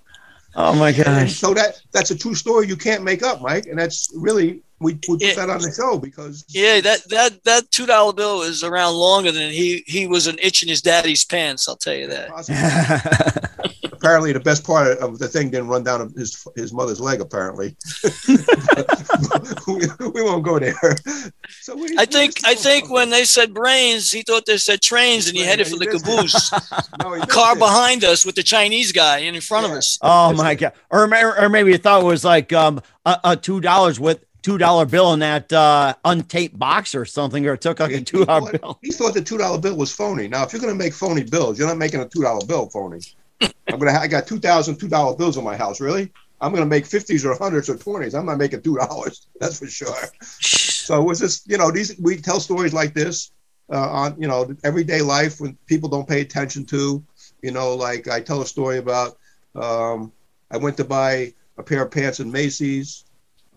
[0.55, 1.37] Oh my gosh!
[1.37, 4.95] So that that's a true story you can't make up, Mike, and that's really we,
[5.09, 8.65] we put that on the show because yeah, that that that two dollar bill is
[8.65, 11.69] around longer than he he was an itch in his daddy's pants.
[11.69, 13.75] I'll tell you that.
[13.99, 17.21] apparently, the best part of the thing didn't run down his his mother's leg.
[17.21, 17.77] Apparently,
[19.67, 20.97] we, we, won't go there.
[21.61, 25.29] So we, I think I think when they said brains, he thought they said trains,
[25.29, 26.53] and he headed for the caboose.
[27.03, 29.73] no, Car behind us with the Chinese guy in front yeah.
[29.73, 29.99] of us.
[30.01, 30.73] Oh my god!
[30.91, 31.05] Or
[31.39, 34.87] or maybe you thought it was like um a, a two dollars with two dollar
[34.87, 38.79] bill in that uh, untaped box or something, or took like a two dollar bill.
[38.83, 40.29] He thought the two dollar bill was phony.
[40.29, 42.69] Now, if you're going to make phony bills, you're not making a two dollar bill
[42.71, 43.01] phony.
[43.41, 43.93] I'm gonna.
[43.93, 45.81] I got two thousand two dollar bills in my house.
[45.81, 46.13] Really?
[46.41, 48.15] I'm gonna make fifties or hundreds or twenties.
[48.15, 49.27] I'm not making two dollars.
[49.41, 49.95] That's for sure.
[50.21, 53.33] so it was just you know these we tell stories like this
[53.73, 57.03] uh, on you know everyday life when people don't pay attention to.
[57.43, 59.19] You know, like I tell a story about.
[59.55, 60.13] Um,
[60.51, 63.05] I went to buy a pair of pants in Macy's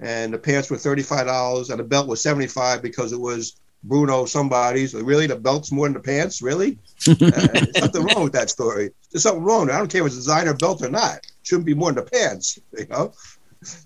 [0.01, 4.93] and the pants were $35 and the belt was 75 because it was Bruno somebody's.
[4.93, 6.41] Really, the belt's more than the pants?
[6.41, 6.79] Really?
[7.07, 8.91] uh, something wrong with that story.
[9.11, 9.69] There's something wrong.
[9.69, 11.25] I don't care if it's a designer belt or not.
[11.43, 13.13] Shouldn't be more than the pants, you know?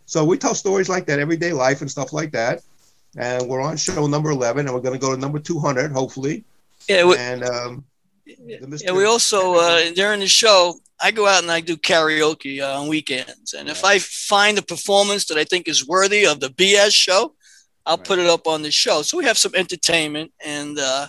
[0.06, 2.62] So we tell stories like that, everyday life and stuff like that.
[3.18, 6.44] And we're on show number 11 and we're going to go to number 200, hopefully.
[6.88, 7.06] Yeah.
[7.06, 7.86] We, and um,
[8.26, 12.80] yeah, we also, uh, during the show, I go out and I do karaoke uh,
[12.80, 13.54] on weekends.
[13.54, 17.34] And if I find a performance that I think is worthy of the BS show,
[17.86, 18.06] I'll right.
[18.06, 19.02] put it up on the show.
[19.02, 21.08] So we have some entertainment and uh,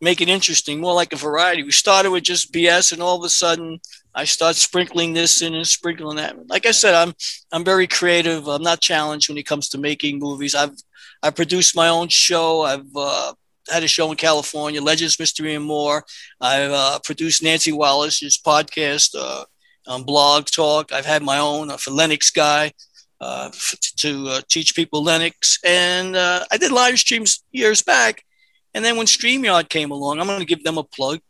[0.00, 1.62] make it interesting, more like a variety.
[1.62, 3.80] We started with just BS, and all of a sudden,
[4.14, 6.48] I start sprinkling this in and sprinkling that.
[6.48, 7.14] Like I said, I'm
[7.52, 8.48] I'm very creative.
[8.48, 10.54] I'm not challenged when it comes to making movies.
[10.54, 10.76] I've
[11.22, 12.62] I produced my own show.
[12.62, 13.34] I've uh,
[13.68, 16.04] had a show in California, Legends, Mystery, and More.
[16.40, 19.44] I've uh, produced Nancy Wallace's podcast, uh,
[19.88, 20.92] on Blog Talk.
[20.92, 22.72] I've had my own uh, for Linux Guy
[23.20, 23.50] uh,
[23.96, 25.58] to uh, teach people Linux.
[25.64, 28.24] And uh, I did live streams years back.
[28.74, 31.20] And then when StreamYard came along, I'm going to give them a plug.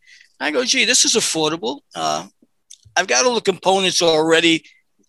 [0.40, 1.80] I go, gee, this is affordable.
[1.94, 4.64] I've got all the components already,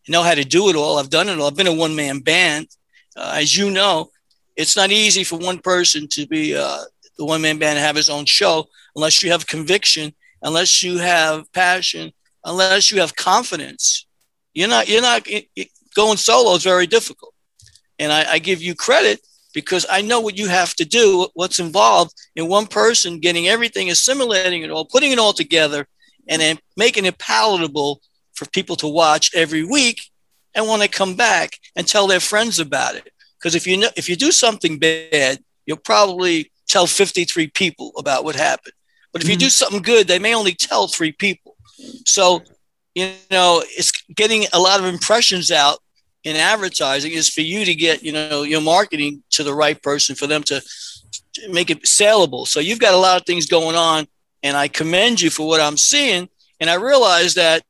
[0.07, 0.97] know how to do it all.
[0.97, 1.47] I've done it all.
[1.47, 2.67] I've been a one man band.
[3.17, 4.09] as you know,
[4.55, 6.79] it's not easy for one person to be uh,
[7.17, 10.97] the one man band and have his own show unless you have conviction, unless you
[10.97, 12.11] have passion,
[12.43, 14.05] unless you have confidence.
[14.53, 17.33] You're not, you're not it, it, going solo is very difficult.
[17.99, 19.19] And I, I give you credit
[19.53, 23.89] because I know what you have to do, what's involved in one person getting everything,
[23.89, 25.87] assimilating it all, putting it all together,
[26.27, 28.01] and then making it palatable
[28.33, 30.01] for people to watch every week
[30.55, 33.09] and want to come back and tell their friends about it.
[33.37, 38.23] Because if you know, if you do something bad, you'll probably tell 53 people about
[38.23, 38.73] what happened.
[39.11, 39.31] But if mm-hmm.
[39.31, 39.49] you do mm-hmm.
[39.49, 41.55] something good, they may only tell three people.
[42.05, 42.43] So,
[42.93, 45.79] you know, it's getting a lot of impressions out
[46.23, 50.15] in advertising is for you to get, you know, your marketing to the right person
[50.15, 50.61] for them to
[51.49, 52.45] make it saleable.
[52.45, 54.07] So you've got a lot of things going on,
[54.43, 56.29] and I commend you for what I'm seeing.
[56.59, 57.63] And I realize that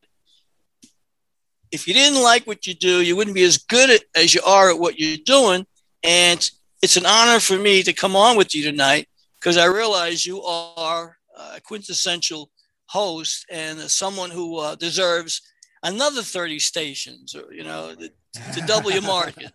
[1.71, 4.41] if you didn't like what you do, you wouldn't be as good at, as you
[4.41, 5.67] are at what you're doing.
[6.03, 6.49] And
[6.81, 9.07] it's an honor for me to come on with you tonight
[9.39, 12.49] because I realize you are a quintessential
[12.87, 15.41] host and someone who uh, deserves
[15.83, 17.95] another 30 stations or you know
[18.33, 19.51] to double your market.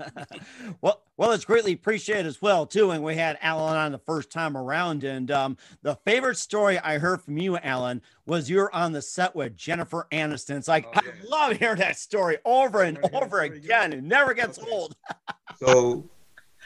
[0.81, 2.91] well, well, it's greatly appreciated as well too.
[2.91, 6.99] And we had Alan on the first time around, and um, the favorite story I
[6.99, 10.57] heard from you, Alan, was you're on the set with Jennifer Aniston.
[10.57, 11.13] It's like oh, yeah.
[11.13, 13.93] I love hearing that story over and over again.
[13.93, 14.71] It never gets okay.
[14.71, 14.97] old.
[15.59, 16.09] so,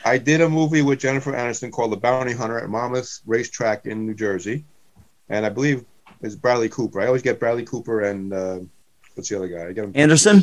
[0.04, 4.06] I did a movie with Jennifer Aniston called The Bounty Hunter at Monmouth Racetrack in
[4.06, 4.64] New Jersey,
[5.28, 5.84] and I believe
[6.22, 7.00] it's Bradley Cooper.
[7.00, 8.60] I always get Bradley Cooper and uh,
[9.14, 9.66] what's the other guy?
[9.66, 9.92] I get him.
[9.94, 10.42] Anderson.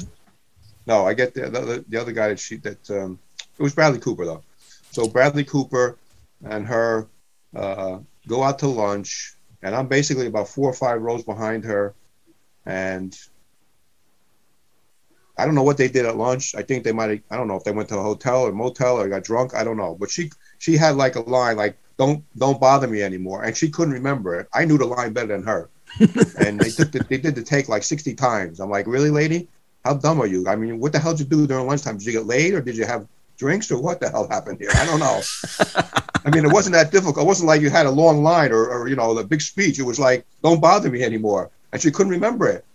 [0.88, 3.20] No, I get the, the, the other guy that she that um,
[3.58, 4.44] it was Bradley Cooper though.
[4.92, 5.98] So Bradley Cooper
[6.44, 7.08] and her
[7.56, 11.94] uh, go out to lunch, and I'm basically about four or five rows behind her,
[12.66, 13.18] and
[15.38, 16.56] I don't know what they did at lunch.
[16.56, 17.24] I think they might.
[17.30, 19.56] I don't know if they went to a hotel or motel or got drunk.
[19.56, 19.96] I don't know.
[20.00, 23.70] But she she had like a line like "Don't don't bother me anymore," and she
[23.70, 24.48] couldn't remember it.
[24.54, 25.70] I knew the line better than her.
[26.38, 28.60] and they took the, they did the take like 60 times.
[28.60, 29.48] I'm like, really, lady?
[29.86, 30.48] How dumb are you?
[30.48, 32.00] I mean, what the hell did you do during lunchtime?
[32.00, 34.72] Did you get laid or did you have drinks or what the hell happened here?
[34.74, 35.22] I don't know.
[36.26, 37.24] I mean, it wasn't that difficult.
[37.24, 39.78] It wasn't like you had a long line or, or you know, the big speech.
[39.78, 41.52] It was like, don't bother me anymore.
[41.72, 42.66] And she couldn't remember it.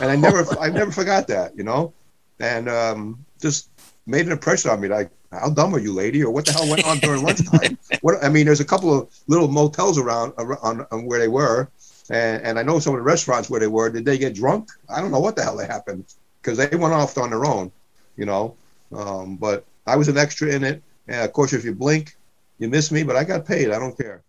[0.00, 1.92] And I never, I never forgot that, you know,
[2.40, 3.68] and um, just
[4.06, 4.88] made an impression on me.
[4.88, 6.24] Like, how dumb are you, lady?
[6.24, 7.76] Or what the hell went on during lunchtime?
[8.00, 11.68] What I mean, there's a couple of little motels around, around on where they were,
[12.10, 13.88] and, and I know some of the restaurants where they were.
[13.90, 14.68] Did they get drunk?
[14.88, 16.04] I don't know what the hell they happened
[16.44, 17.72] because they went off on their own,
[18.16, 18.54] you know.
[18.94, 20.82] Um, but I was an extra in it.
[21.08, 22.16] And of course, if you blink,
[22.58, 23.70] you miss me, but I got paid.
[23.70, 24.22] I don't care.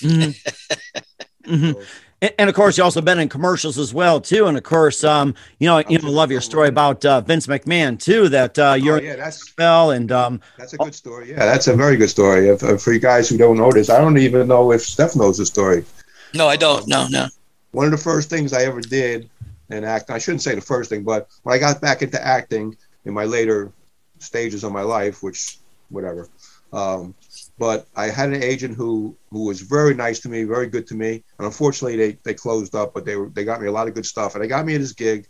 [0.00, 1.50] Mm-hmm.
[1.54, 1.72] mm-hmm.
[1.72, 1.82] So,
[2.20, 4.46] and, and, of course, you also been in commercials as well, too.
[4.46, 7.98] And of course, um, you know, you know, love your story about uh, Vince McMahon
[7.98, 8.28] too.
[8.28, 11.30] That uh, you're oh, yeah, that's fell and um, that's a good story.
[11.30, 12.48] Yeah, that's a very good story.
[12.48, 15.16] If, if, for you guys who don't know this, I don't even know if Steph
[15.16, 15.84] knows the story.
[16.32, 16.86] No, I don't.
[16.86, 17.26] No, no.
[17.72, 19.28] One of the first things I ever did
[19.72, 20.10] in act.
[20.10, 23.24] I shouldn't say the first thing, but when I got back into acting in my
[23.24, 23.72] later
[24.18, 25.58] stages of my life, which
[25.88, 26.28] whatever.
[26.72, 27.14] Um,
[27.58, 30.94] but I had an agent who who was very nice to me, very good to
[30.94, 31.22] me.
[31.38, 33.94] And unfortunately, they, they closed up, but they were they got me a lot of
[33.94, 34.34] good stuff.
[34.34, 35.28] And they got me at this gig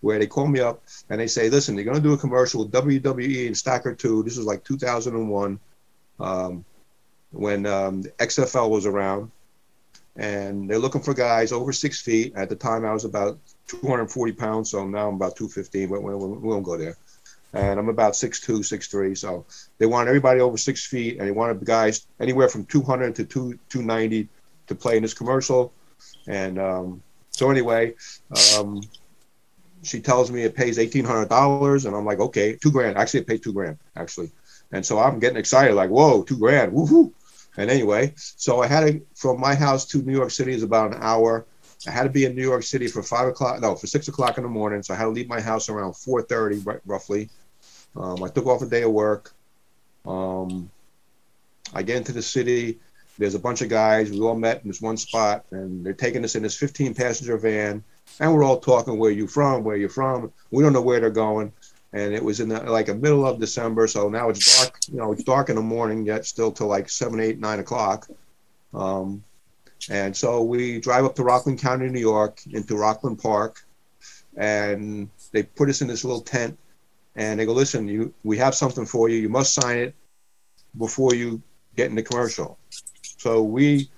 [0.00, 2.64] where they call me up and they say, "Listen, you're going to do a commercial
[2.64, 4.22] with WWE and Stacker 2.
[4.22, 5.58] This was like 2001,
[6.20, 6.64] um,
[7.32, 9.30] when um, XFL was around,
[10.16, 12.34] and they're looking for guys over six feet.
[12.36, 16.14] At the time, I was about 240 pounds, so now I'm about 215, but we,
[16.14, 16.96] won't go there.
[17.52, 19.44] And I'm about 6'2", 6'3", so
[19.78, 23.58] they want everybody over six feet, and they wanted guys anywhere from 200 to 2,
[23.68, 24.28] 290
[24.66, 25.72] to play in this commercial.
[26.26, 27.94] And um, so anyway,
[28.58, 28.82] um,
[29.82, 32.96] she tells me it pays $1,800, and I'm like, okay, two grand.
[32.96, 34.30] Actually, it paid two grand, actually.
[34.72, 37.12] And so I'm getting excited, like, whoa, two grand, woohoo.
[37.56, 40.92] And anyway, so I had to, from my house to New York City is about
[40.92, 41.46] an hour.
[41.86, 44.38] I had to be in New York City for five o'clock, no, for six o'clock
[44.38, 44.82] in the morning.
[44.82, 47.28] So I had to leave my house around 4.30, roughly.
[47.96, 49.32] Um, I took off a day of work.
[50.04, 50.70] Um,
[51.72, 52.78] I get into the city.
[53.18, 54.10] There's a bunch of guys.
[54.10, 57.36] We all met in this one spot, and they're taking us in this 15 passenger
[57.36, 57.84] van.
[58.18, 59.62] And we're all talking, where you from?
[59.62, 60.32] Where you from?
[60.50, 61.52] We don't know where they're going
[61.94, 63.86] and it was in the, like a middle of December.
[63.86, 64.78] So now it's dark.
[64.90, 68.08] You know, it's dark in the morning yet, still till like seven, eight, nine o'clock.
[68.74, 69.22] Um,
[69.88, 73.64] and so we drive up to Rockland County, New York, into Rockland Park,
[74.36, 76.58] and they put us in this little tent,
[77.14, 79.18] and they go, "Listen, you, we have something for you.
[79.18, 79.94] You must sign it
[80.76, 81.40] before you
[81.76, 82.58] get in the commercial."
[83.18, 83.88] So we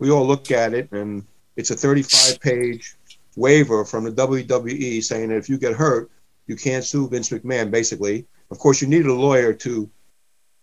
[0.00, 2.96] we all look at it, and it's a 35-page
[3.36, 6.10] waiver from the WWE saying that if you get hurt,
[6.46, 8.26] you can't sue Vince McMahon, basically.
[8.50, 9.90] Of course, you needed a lawyer to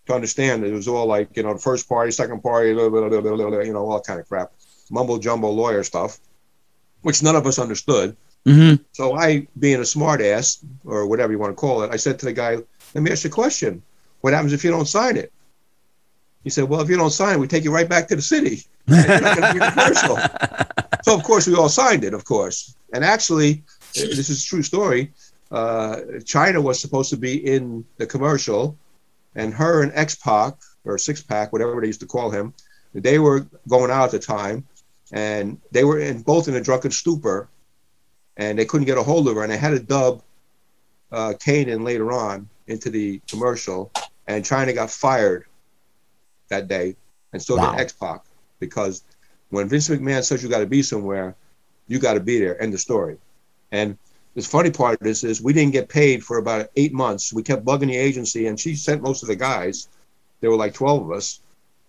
[0.08, 2.90] to understand that it was all like, you know, the first party, second party, blah,
[2.90, 4.52] blah, blah, you know, all kind of crap,
[4.90, 6.20] mumbo jumbo lawyer stuff,
[7.02, 8.16] which none of us understood.
[8.46, 8.82] Mm-hmm.
[8.94, 12.18] So I, being a smart ass or whatever you want to call it, I said
[12.20, 12.58] to the guy,
[12.96, 13.84] let me ask you a question.
[14.22, 15.32] What happens if you don't sign it?
[16.44, 18.22] He said, well, if you don't sign it, we take you right back to the
[18.22, 18.64] city.
[21.04, 22.76] so, of course, we all signed it, of course.
[22.94, 23.64] And actually,
[23.94, 25.12] this is a true story
[25.52, 28.78] uh, Chyna was supposed to be in the commercial,
[29.36, 32.54] and her and X Pac or Six Pack, whatever they used to call him,
[32.94, 34.66] they were going out at the time,
[35.12, 37.50] and they were in both in a drunken stupor,
[38.38, 40.22] and they couldn't get a hold of her, and they had to dub
[41.12, 43.92] uh, Kanan later on into the commercial,
[44.28, 45.46] and Chyna got fired
[46.50, 46.96] that day
[47.34, 47.72] and so Wow.
[47.72, 48.22] did X Pac,
[48.60, 49.04] because
[49.50, 51.36] when Vince McMahon says you got to be somewhere,
[51.88, 52.62] you got to be there.
[52.62, 53.18] End of story.
[53.72, 53.98] And
[54.34, 57.34] the funny part this is we didn't get paid for about eight months.
[57.34, 59.90] We kept bugging the agency, and she sent most of the guys.
[60.40, 61.42] There were like twelve of us,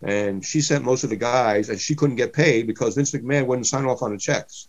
[0.03, 3.47] and she sent most of the guys, and she couldn't get paid because Vince McMahon
[3.47, 4.69] wouldn't sign off on the checks.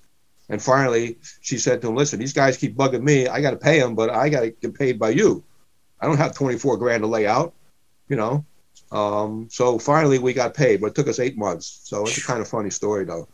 [0.50, 3.28] And finally, she said to him, "Listen, these guys keep bugging me.
[3.28, 5.44] I got to pay them, but I got to get paid by you.
[6.00, 7.54] I don't have 24 grand to lay out,
[8.10, 8.46] you know."
[8.92, 11.82] Um, so finally, we got paid, but it took us eight months.
[11.84, 13.28] So it's a kind of funny story, though.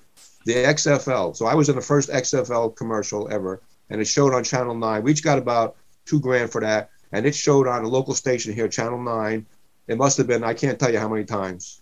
[0.46, 1.36] The XFL.
[1.36, 5.04] So I was in the first XFL commercial ever, and it showed on Channel Nine.
[5.04, 5.76] We each got about
[6.06, 9.46] two grand for that, and it showed on a local station here, Channel Nine.
[9.88, 11.82] It must have been I can't tell you how many times.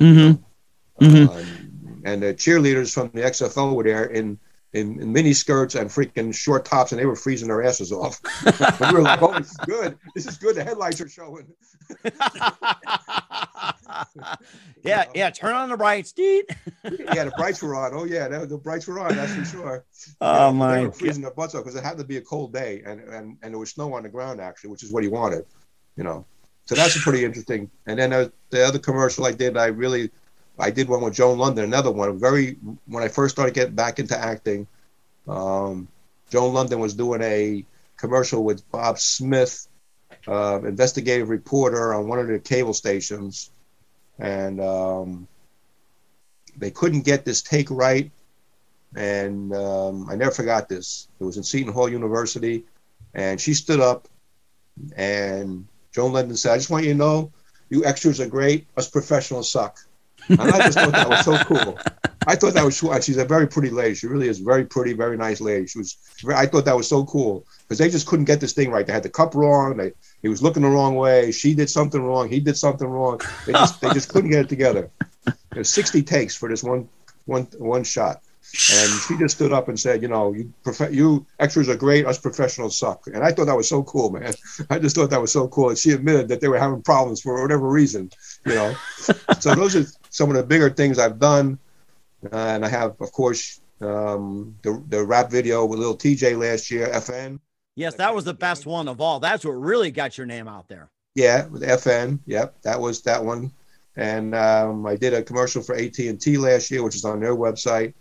[0.00, 0.42] Mm-hmm.
[1.04, 1.28] Mhm.
[1.28, 4.38] Um, and the cheerleaders from the XFL were there in,
[4.74, 8.20] in, in mini skirts and freaking short tops, and they were freezing their asses off.
[8.80, 9.98] we were like, "Oh, this is good!
[10.14, 10.56] This is good.
[10.56, 11.46] The headlights are showing."
[14.84, 15.30] yeah, yeah.
[15.30, 16.44] Turn on the brights, dude.
[16.84, 17.92] yeah, the brights were on.
[17.94, 19.14] Oh yeah, the, the brights were on.
[19.16, 19.84] That's for sure.
[20.20, 20.96] Oh Yeah, my They were god.
[20.98, 23.52] freezing their butts off because it had to be a cold day, and, and and
[23.54, 25.44] there was snow on the ground actually, which is what he wanted,
[25.96, 26.24] you know.
[26.66, 27.70] So that's a pretty interesting.
[27.86, 30.10] And then uh, the other commercial I did, I really,
[30.58, 32.18] I did one with Joan Lunden, another one.
[32.18, 32.56] Very
[32.86, 34.66] when I first started getting back into acting,
[35.26, 35.88] um,
[36.30, 37.64] Joan Lunden was doing a
[37.96, 39.68] commercial with Bob Smith,
[40.26, 43.50] uh, investigative reporter on one of the cable stations,
[44.18, 45.28] and um,
[46.56, 48.10] they couldn't get this take right
[48.96, 51.08] and um, I never forgot this.
[51.20, 52.64] It was in Seton Hall University,
[53.14, 54.08] and she stood up,
[54.96, 57.32] and Joan Lunden said, "I just want you to know,
[57.68, 58.66] you extras are great.
[58.76, 59.78] Us professionals suck."
[60.28, 61.78] And I just thought that was so cool.
[62.26, 63.94] I thought that was so- uh, she's a very pretty lady.
[63.94, 65.66] She really is very pretty, very nice lady.
[65.66, 65.96] She was.
[66.34, 68.86] I thought that was so cool because they just couldn't get this thing right.
[68.86, 69.76] They had the cup wrong.
[69.76, 71.32] They he was looking the wrong way.
[71.32, 72.28] She did something wrong.
[72.28, 73.20] He did something wrong.
[73.46, 74.90] They just they just couldn't get it together.
[75.52, 76.88] There's 60 takes for this one
[77.24, 78.20] one one shot.
[78.72, 82.06] And she just stood up and said, you know, you prof- you extras are great,
[82.06, 83.06] us professionals suck.
[83.06, 84.32] And I thought that was so cool, man.
[84.70, 85.68] I just thought that was so cool.
[85.68, 88.10] And she admitted that they were having problems for whatever reason,
[88.46, 88.74] you know.
[89.38, 89.84] so those are
[90.18, 91.58] some of the bigger things I've done.
[92.24, 96.70] Uh, and I have, of course, um, the the rap video with Lil TJ last
[96.70, 97.38] year, FN.
[97.76, 99.20] Yes, that was the best one of all.
[99.20, 100.90] That's what really got your name out there.
[101.14, 102.18] Yeah, with FN.
[102.26, 103.52] Yep, that was that one.
[103.94, 107.20] And um, I did a commercial for AT and T last year, which is on
[107.20, 107.94] their website.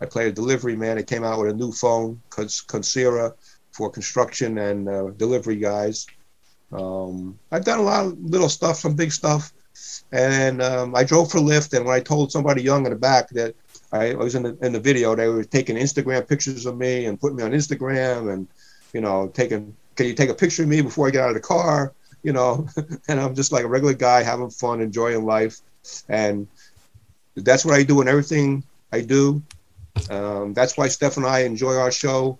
[0.00, 0.98] I played a delivery man.
[0.98, 3.32] It came out with a new phone, Cons- Consira,
[3.72, 6.06] for construction and uh, delivery guys.
[6.72, 9.52] Um, I've done a lot of little stuff, some big stuff.
[10.12, 11.76] And um, I drove for Lyft.
[11.76, 13.54] And when I told somebody young in the back that
[13.92, 17.20] I was in the, in the video, they were taking Instagram pictures of me and
[17.20, 18.46] putting me on Instagram and,
[18.92, 21.34] you know, taking, can you take a picture of me before I get out of
[21.34, 21.92] the car?
[22.22, 22.66] You know,
[23.08, 25.58] and I'm just like a regular guy having fun, enjoying life.
[26.08, 26.48] And
[27.36, 29.42] that's what I do in everything I do.
[30.10, 32.38] Um, that's why Steph and I enjoy our show.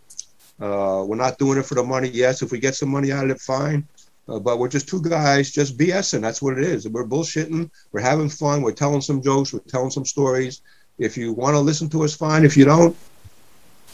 [0.60, 2.08] Uh, we're not doing it for the money.
[2.08, 3.86] Yes, if we get some money out of it, fine.
[4.28, 6.20] Uh, but we're just two guys just BSing.
[6.22, 6.88] That's what it is.
[6.88, 7.70] We're bullshitting.
[7.92, 8.62] We're having fun.
[8.62, 9.52] We're telling some jokes.
[9.52, 10.62] We're telling some stories.
[10.98, 12.44] If you want to listen to us, fine.
[12.44, 12.96] If you don't,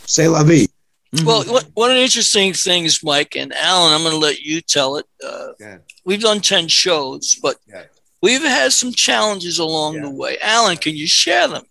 [0.07, 0.67] say la vie.
[1.25, 4.61] Well, what- one of the interesting things, Mike and Allan, I'm going to let you
[4.61, 5.07] tell it.
[5.25, 5.79] Uh, Yeah.
[6.05, 7.85] we've done 10 shows, but Yeah.
[8.23, 10.03] we've had some challenges along Yeah.
[10.03, 10.39] the way.
[10.41, 11.65] Allan, can you share them?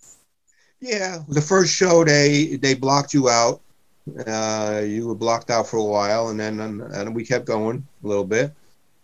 [0.81, 3.61] Yeah, the first show they they blocked you out.
[4.27, 7.85] Uh, you were blocked out for a while, and then and, and we kept going
[8.03, 8.53] a little bit.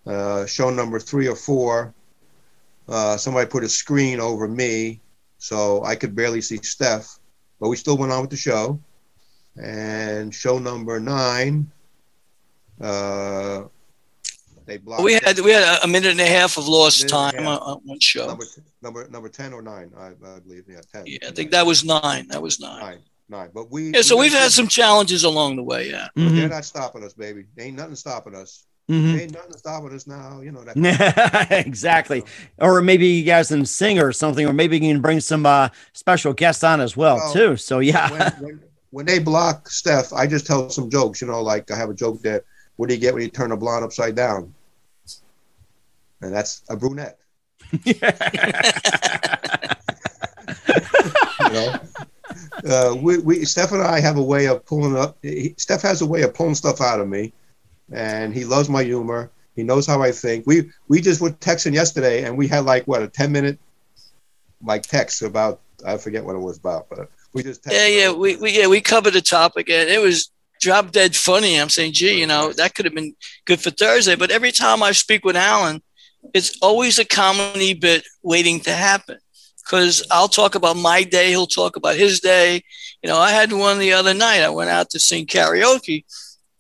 [0.06, 1.94] Uh, show number three or four,
[2.88, 5.02] uh, somebody put a screen over me,
[5.40, 7.20] so I could barely see Steph,
[7.60, 8.80] but we still went on with the show.
[9.58, 11.72] And show number nine,
[12.82, 13.64] uh,
[14.66, 15.04] they blocked.
[15.04, 17.62] We had we had a- minute and a half of lost time half.
[17.62, 18.28] on one show.
[18.28, 18.46] number
[18.82, 20.66] number number ten or nine, I, I believe.
[20.68, 21.04] Yeah, ten.
[21.06, 22.28] Yeah, I think that was nine.
[22.28, 22.82] That was nine.
[22.82, 23.00] nine.
[23.28, 23.92] Nine, but we.
[23.92, 25.90] Yeah, so we we've had some challenges along the way.
[25.90, 26.08] Yeah.
[26.16, 26.36] But Mhm.
[26.36, 27.46] They're not stopping us, baby.
[27.58, 28.66] Ain't nothing stopping us.
[28.90, 29.20] Mhm.
[29.20, 30.42] Ain't nothing stopping us now.
[30.42, 31.48] You know that.
[31.66, 32.24] exactly.
[32.60, 35.70] Or maybe you guys can sing or something, or maybe you can bring some uh,
[35.94, 37.58] special guests on as well, Well, too.
[37.58, 38.12] So yeah.
[38.12, 38.60] when, when,
[38.92, 41.20] when they block Steph, I just tell some jokes.
[41.20, 42.44] You know, like I have a joke that
[42.76, 44.54] what do you get when you turn a blonde upside down?
[46.22, 47.18] And that's a brunette.
[51.40, 51.76] You know.
[52.66, 55.18] Uh, we, we Steph and I have a way of pulling up.
[55.22, 57.32] He, Steph has a way of pulling stuff out of me,
[57.92, 59.30] and he loves my humor.
[59.56, 60.46] He knows how I think.
[60.48, 63.60] We we just were texting yesterday, and we had like what a ten minute
[64.64, 68.12] like text about I forget what it was about, but we just Yeah, yeah.
[68.12, 71.60] We, we yeah we covered the topic and it was drop dead funny.
[71.60, 74.16] I'm saying, gee, you know, that could have been good for Thursday.
[74.16, 75.82] But every time I speak with Allan,
[76.34, 79.18] it's always a comedy bit waiting to happen.
[79.66, 82.64] Because I'll talk about my day, he'll talk about his day.
[83.02, 84.42] You know, I had one the other night.
[84.42, 86.06] I went out to sing karaoke,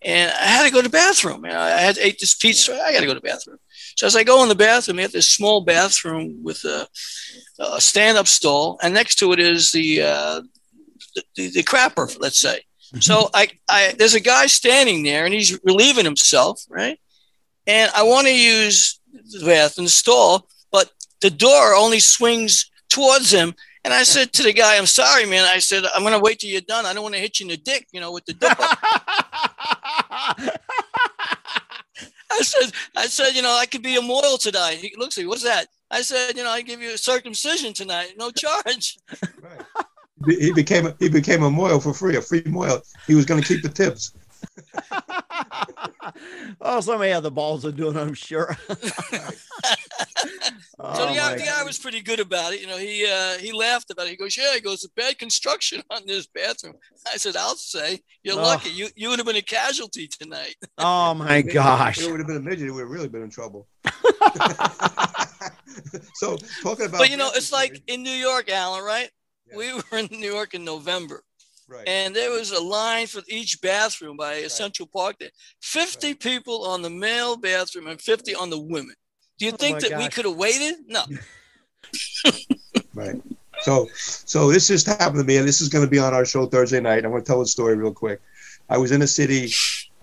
[0.01, 1.45] and I had to go to the bathroom.
[1.45, 2.73] You know, I had ate this pizza.
[2.73, 3.57] I got to go to the bathroom.
[3.95, 6.87] So as I go in the bathroom, we have this small bathroom with a,
[7.59, 10.41] a stand-up stall, and next to it is the uh,
[11.35, 12.61] the, the crapper, let's say.
[12.99, 16.99] So I, I, there's a guy standing there, and he's relieving himself, right?
[17.67, 20.91] And I want to use the bathroom stall, but
[21.21, 23.53] the door only swings towards him.
[23.83, 26.49] And I said to the guy, "I'm sorry, man." I said, "I'm gonna wait till
[26.49, 26.85] you're done.
[26.85, 28.55] I don't want to hit you in the dick, you know, with the dipper."
[32.37, 34.77] I said, I said, you know, I could be a moil tonight.
[34.77, 35.67] He looks at me, what's that?
[35.89, 38.97] I said, you know, I give you a circumcision tonight, no charge.
[39.41, 39.61] Right.
[40.27, 42.81] He became he became a moil for free, a free moil.
[43.05, 44.13] He was going to keep the tips.
[46.61, 48.55] oh, somebody had the balls of doing it, I'm sure.
[48.67, 48.75] so
[50.77, 52.59] Oh, the, guy, the guy was pretty good about it.
[52.61, 54.11] You know, he uh, he laughed about it.
[54.11, 56.75] He goes, "Yeah," he goes, "Bad construction on this bathroom."
[57.11, 58.41] I said, "I'll say you're Oh.
[58.41, 58.69] lucky.
[58.69, 61.99] You you would have been a casualty tonight." Oh my gosh.
[62.01, 62.65] It would have been a midget.
[62.67, 63.67] We would have really been in trouble.
[66.15, 69.09] so talking about, But you know, it's like in New York, Allan, right?
[69.49, 69.57] Yeah.
[69.57, 71.24] We were in New York in November, stories.
[71.67, 71.87] Right.
[71.87, 75.17] and there was a line for each bathroom by Central Park.
[75.19, 75.29] There,
[75.61, 78.95] fifty people on the male bathroom and fifty on the women.
[79.37, 80.75] Do you Oh think my that we could have waited?
[80.87, 81.03] No.
[82.95, 83.21] Right.
[83.61, 86.25] So, so this just happened to me, and this is going to be on our
[86.25, 87.03] show Thursday night.
[87.03, 88.21] I'm going to tell the story real quick.
[88.69, 89.51] I was in the city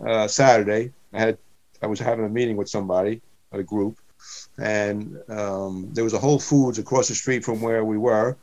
[0.06, 0.92] uh, Saturday.
[1.12, 1.38] I had,
[1.82, 3.98] I was having a meeting with somebody, a group,
[4.58, 8.36] and um, there was a Whole Foods across the street from where we were,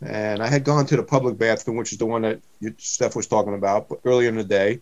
[0.00, 2.40] and I had gone to the public bathroom, which is the one that
[2.78, 4.80] Steph was talking about earlier in the day.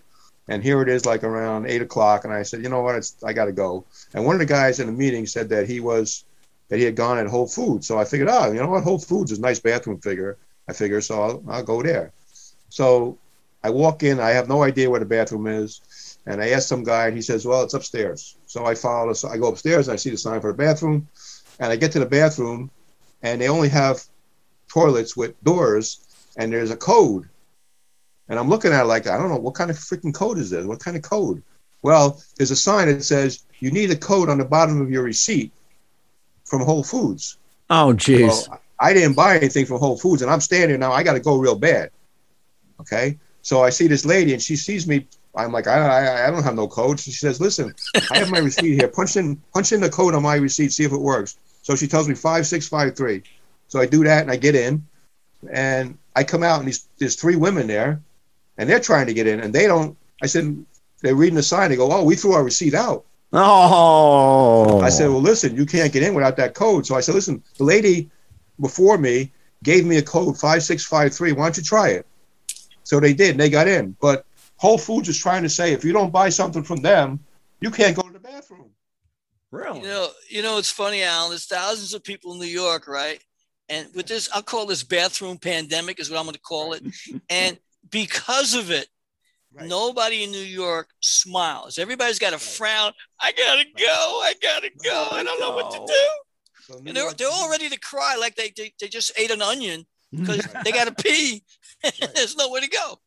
[0.48, 3.16] And here it is, like around eight o'clock, and I said, you know what, it's,
[3.24, 3.84] I got to go.
[4.14, 6.24] And one of the guys in the meeting said that he was
[6.68, 7.86] that he had gone at Whole Foods.
[7.86, 10.36] So I figured, oh, you know what, Whole Foods is a nice bathroom figure.
[10.68, 12.12] I figure, so I'll, I'll go there.
[12.70, 13.18] So
[13.62, 14.20] I walk in.
[14.20, 17.22] I have no idea where the bathroom is, and I ask some guy, and he
[17.22, 18.36] says, well, it's upstairs.
[18.46, 19.12] So I follow.
[19.12, 21.08] So I go upstairs, and I see the sign for the bathroom,
[21.58, 22.70] and I get to the bathroom,
[23.22, 24.04] and they only have
[24.76, 26.06] toilets with doors,
[26.36, 27.26] and there's a code.
[28.28, 30.50] And I'm looking at it like, I don't know, what kind of freaking code is
[30.50, 30.66] this?
[30.66, 31.42] What kind of code?
[31.82, 35.02] Well, there's a sign that says you need a code on the bottom of your
[35.02, 35.52] receipt
[36.44, 37.38] from Whole Foods.
[37.70, 38.48] Oh, jeez.
[38.78, 40.92] I didn't buy anything from Whole Foods, and I'm standing now.
[40.92, 41.90] I got to go real bad.
[42.80, 45.06] Okay, so I see this lady, and she sees me.
[45.34, 47.00] I'm like, I, I, I don't have no code.
[47.00, 47.74] She says, "Listen,
[48.10, 48.88] I have my receipt here.
[48.88, 50.72] Punch in, punch in the code on my receipt.
[50.72, 53.22] See if it works." So she tells me five six five three.
[53.76, 54.86] So I do that, and I get in,
[55.52, 58.00] and I come out, and these, there's three women there,
[58.56, 59.94] and they're trying to get in, and they don't.
[60.22, 60.64] I said,
[61.02, 61.68] they're reading the sign.
[61.68, 63.04] They go, "Oh, we threw our receipt out."
[63.34, 64.80] Oh.
[64.80, 66.86] I said, well, listen, you can't get in without that code.
[66.86, 68.08] So I said, listen, the lady
[68.60, 69.30] before me
[69.62, 71.32] gave me a code 5653.
[71.32, 72.06] Why don't you try it?
[72.84, 73.94] So they did, and they got in.
[74.00, 74.24] But
[74.56, 77.20] Whole Foods is trying to say if you don't buy something from them,
[77.60, 78.70] you can't go to the bathroom.
[79.50, 79.80] really?
[79.80, 81.30] You know, you know, it's funny, Allan.
[81.30, 83.20] There's thousands of people in New York, right?
[83.68, 86.82] And with this, I'll call this bathroom pandemic, is what I'm going to call it.
[87.28, 87.58] And
[87.90, 88.88] because of it,
[89.54, 89.68] Right.
[89.68, 91.78] nobody in New York smiles.
[91.78, 92.92] Everybody's got a frown.
[93.18, 94.20] I gotta go.
[94.22, 95.08] I gotta go.
[95.12, 96.08] I don't know what to do.
[96.66, 99.30] So And they're, York- they're all ready to cry, like they they, they just ate
[99.30, 101.42] an onion because they got to pee.
[102.14, 102.98] There's nowhere to go.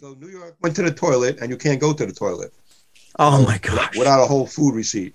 [0.00, 2.54] So New York went to the toilet, and you can't go to the toilet
[3.18, 3.94] oh my gosh.
[3.98, 5.14] without a whole food receipt.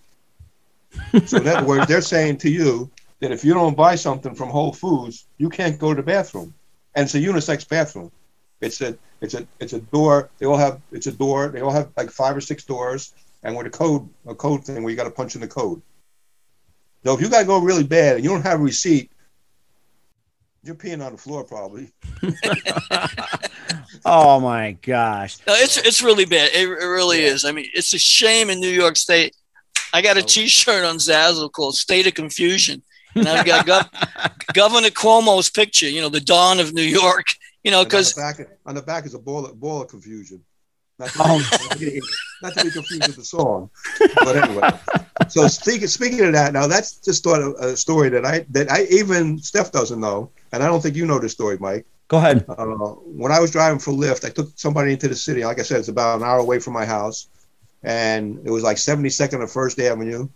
[1.26, 2.92] So in other words, they're saying to you
[3.24, 6.54] that if you don't buy something from Whole Foods, you can't go to the bathroom,
[6.94, 8.12] and it's a unisex bathroom.
[8.62, 10.30] It's a it's a it's a door.
[10.38, 11.48] They all have it's a door.
[11.48, 13.14] They all have like five or six doors,
[13.44, 15.82] and with a code a code thing where you got to punch in the code.
[17.06, 19.10] So if you got to go really bad and you don't have a receipt,
[20.64, 21.92] you're peeing on the floor probably.
[24.06, 25.38] Oh my gosh.
[25.48, 26.50] No, it's it's really bad.
[26.54, 27.30] It, it really Yeah.
[27.30, 27.46] is.
[27.46, 29.34] I mean, it's a shame in New York State.
[29.94, 30.26] I got a Oh.
[30.26, 32.82] T-shirt on Zazzle called "State of Confusion,"
[33.16, 35.88] and I've got Gov- Governor Cuomo's picture.
[35.90, 37.26] You know, the dawn of New York.
[37.64, 38.18] You know, And on because
[38.66, 40.44] on the back is a ball of, ball of confusion.
[41.00, 41.38] Not to, Oh.
[41.40, 42.02] not to be-
[42.42, 43.70] not to be confused with the song,
[44.16, 44.70] but anyway.
[45.30, 48.84] So speaking speaking of that, now that's just of a story that I that I
[48.92, 51.86] even Steph doesn't know, and I don't think you know this story, Mike.
[52.10, 52.46] Go ahead.
[52.48, 52.66] Uh,
[53.20, 55.44] when I was driving for Lyft, I took somebody into the city.
[55.44, 57.28] Like I said, it's about an hour away from my house,
[57.82, 60.28] and it was like 72nd and First Avenue.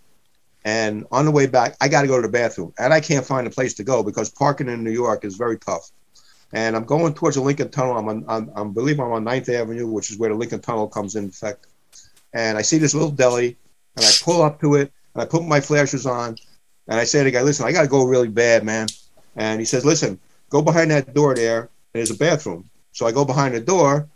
[0.68, 3.26] And on the way back, I got to go to the bathroom, and I can't
[3.26, 5.91] find a place to go because parking in New York is very tough.
[6.51, 7.97] And I'm going towards the Lincoln Tunnel.
[7.97, 10.89] I'm on, I'm, I believe I'm on 9th Avenue, which is where the Lincoln Tunnel
[10.89, 11.68] comes in effect.
[12.34, 13.55] And I see this little deli,
[13.95, 16.36] and I pull up to it, and I put my flashers on,
[16.89, 18.88] and I say to the guy, "Listen, I got to go really bad, man."
[19.38, 21.61] And he says, "Listen, go behind that door there.
[21.61, 24.09] And there's a bathroom." So I go behind the door,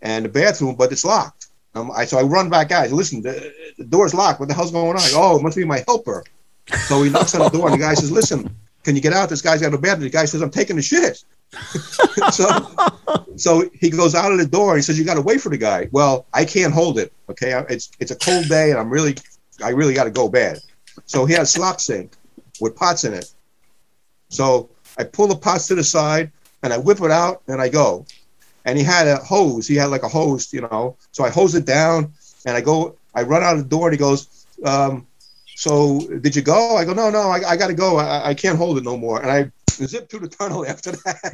[0.00, 1.45] and the bathroom, but it's locked.
[1.76, 2.90] Um, I so I run back out.
[2.90, 4.40] Listen, the, the door's locked.
[4.40, 5.10] What the hell's going on?
[5.10, 6.24] Go, oh, it must be my helper.
[6.88, 9.28] So he knocks on the door, and the guy says, "Listen, can you get out?
[9.28, 11.22] This guy's got a bathroom." The guy says, "I'm taking the shit."
[12.32, 12.46] so,
[13.36, 15.50] so he goes out of the door and he says, "You got to wait for
[15.50, 17.12] the guy." Well, I can't hold it.
[17.28, 19.14] Okay, it's it's a cold day and I'm really,
[19.62, 20.60] I really got to go bad.
[21.04, 22.12] So he had a slop sink
[22.58, 23.32] with pots in it.
[24.30, 27.68] So I pull the pots to the side and I whip it out and I
[27.68, 28.06] go.
[28.66, 29.66] And he had a hose.
[29.66, 30.96] He had like a hose, you know.
[31.12, 32.12] So I hose it down
[32.44, 32.96] and I go.
[33.14, 35.06] I run out of the door and he goes, um,
[35.54, 37.96] "So did you go?" I go, "No, no, I, I got to go.
[37.96, 41.32] I, I can't hold it no more." And I zip through the tunnel after that.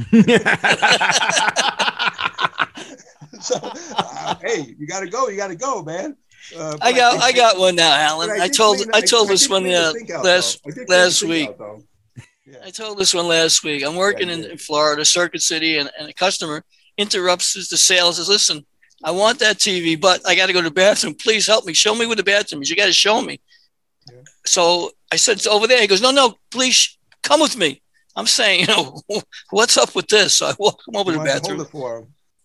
[3.41, 3.57] so,
[3.97, 5.28] uh, hey, you got to go.
[5.28, 6.16] You got to go, man.
[6.57, 8.30] Uh, I got I, I, got one now, Allan.
[8.30, 11.49] I, told I told this one uh, last last week.
[11.49, 11.83] Out,
[12.45, 12.59] yeah.
[12.64, 13.85] I told this one last week.
[13.85, 16.64] I'm working yeah, in, in, Florida, Circuit City, and, and a customer
[16.99, 18.16] interrupts the sales.
[18.16, 18.64] Says, "Listen,
[19.03, 21.14] I want that TV, but I got to go to the bathroom.
[21.14, 21.72] Please help me.
[21.72, 22.70] Show me where the bathroom is.
[22.70, 23.40] You got to show me."
[24.11, 24.20] Yeah.
[24.47, 27.82] So I said, "It's over there." He goes, "No, no, please come with me."
[28.14, 29.01] I'm saying, you know,
[29.51, 30.36] what's up with this?
[30.36, 31.59] So I walk him over to the bathroom.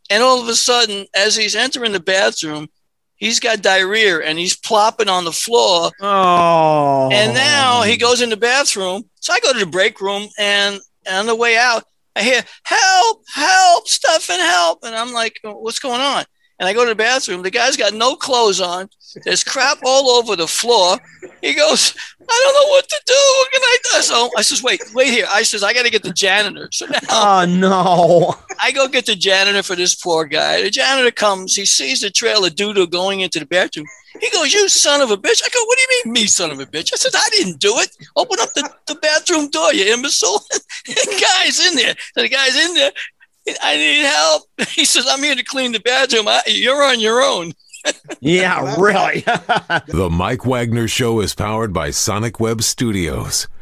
[0.09, 2.69] And all of a sudden, as he's entering the bathroom,
[3.15, 5.91] he's got diarrhea and he's plopping on the floor.
[5.99, 7.09] Oh.
[7.11, 9.03] And now he goes in the bathroom.
[9.19, 11.83] So I go to the break room and, and on the way out,
[12.18, 14.80] I hear, help, help, stuff and help.
[14.84, 16.26] And I'm like, what's going on?
[16.60, 17.43] And I go to the bathroom.
[17.43, 18.89] The guy's got no clothes on.
[19.24, 20.97] There's crap all over the floor.
[21.41, 23.14] He goes, I don't know what to do.
[23.14, 24.01] What can I do?
[24.01, 25.28] So I says, wait, wait here.
[25.30, 26.68] I says, I got to get the janitor.
[26.72, 28.36] So now oh, no.
[28.60, 30.64] I go get the janitor for this poor guy.
[30.64, 31.55] The janitor comes.
[31.55, 33.86] He sees the trail of doodle going into the bathroom.
[34.20, 35.41] He goes, you son of a bitch.
[35.45, 36.91] I go, what do you mean, me son of a bitch?
[36.91, 37.95] I said, I didn't do it.
[38.16, 40.39] Open up the, the bathroom door, you imbecile.
[40.86, 41.95] the guy's in there.
[42.16, 42.91] So the guy's in there.
[43.61, 44.43] I need help.
[44.69, 46.27] He says, I'm here to clean the bathroom.
[46.27, 47.53] I, you're on your own.
[48.19, 49.21] yeah, really.
[49.87, 53.47] the Mike Wagner Show is powered by Sonic Web Studios.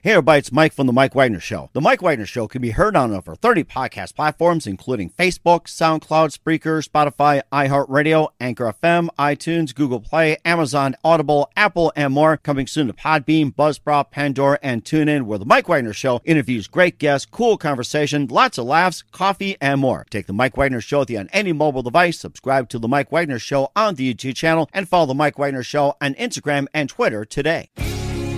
[0.00, 1.70] Hey everybody, it's Mike from The Mike Wagner Show.
[1.72, 6.38] The Mike Wagner Show can be heard on over 30 podcast platforms, including Facebook, SoundCloud,
[6.38, 12.36] Spreaker, Spotify, iHeartRadio, Anchor FM, iTunes, Google Play, Amazon, Audible, Apple, and more.
[12.36, 17.00] Coming soon to Podbean, Buzzsprout, Pandora, and TuneIn, where The Mike Wagner Show interviews great
[17.00, 20.06] guests, cool conversation, lots of laughs, coffee, and more.
[20.10, 22.20] Take The Mike Wagner Show with you on any mobile device.
[22.20, 25.64] Subscribe to The Mike Wagner Show on the YouTube channel, and follow The Mike Wagner
[25.64, 27.70] Show on Instagram and Twitter today.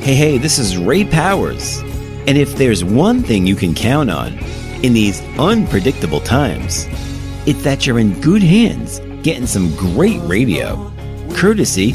[0.03, 1.81] Hey, hey, this is Ray Powers.
[2.27, 4.33] And if there's one thing you can count on
[4.83, 6.87] in these unpredictable times,
[7.47, 10.91] it's that you're in good hands getting some great radio,
[11.35, 11.91] courtesy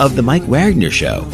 [0.00, 1.28] of The Mike Wagner Show.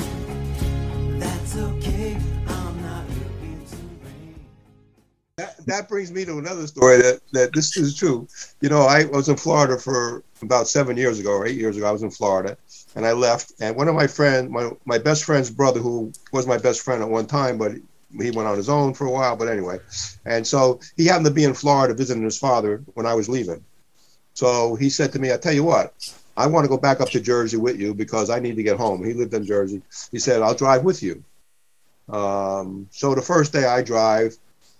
[5.69, 8.27] That, brings me to another story that, that this is true.
[8.61, 11.87] You know, I was in Florida for about seven years ago or eight years ago.
[11.87, 12.57] I was in Florida
[12.97, 13.53] and I left.
[13.61, 17.03] And one of my friends, my, my best friend's brother, who was my best friend
[17.03, 17.73] at one time, but
[18.21, 19.37] he went on his own for a while.
[19.37, 19.79] But anyway,
[20.25, 23.65] and so he happened to be in Florida visiting his father when I was leaving.
[24.35, 25.95] So he said to me, "I tell you what,
[26.37, 28.77] I want to go back up to Jersey with you because I need to get
[28.77, 29.83] home." He lived in Jersey.
[30.11, 31.23] He said, "I'll drive with you."
[32.09, 34.37] Um, so the first day I drive,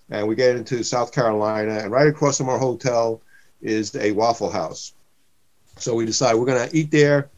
[0.09, 3.21] and we get into South Carolina, and right across from our hotel
[3.61, 4.93] is a Waffle House.
[5.77, 7.29] So we decide we're going to eat there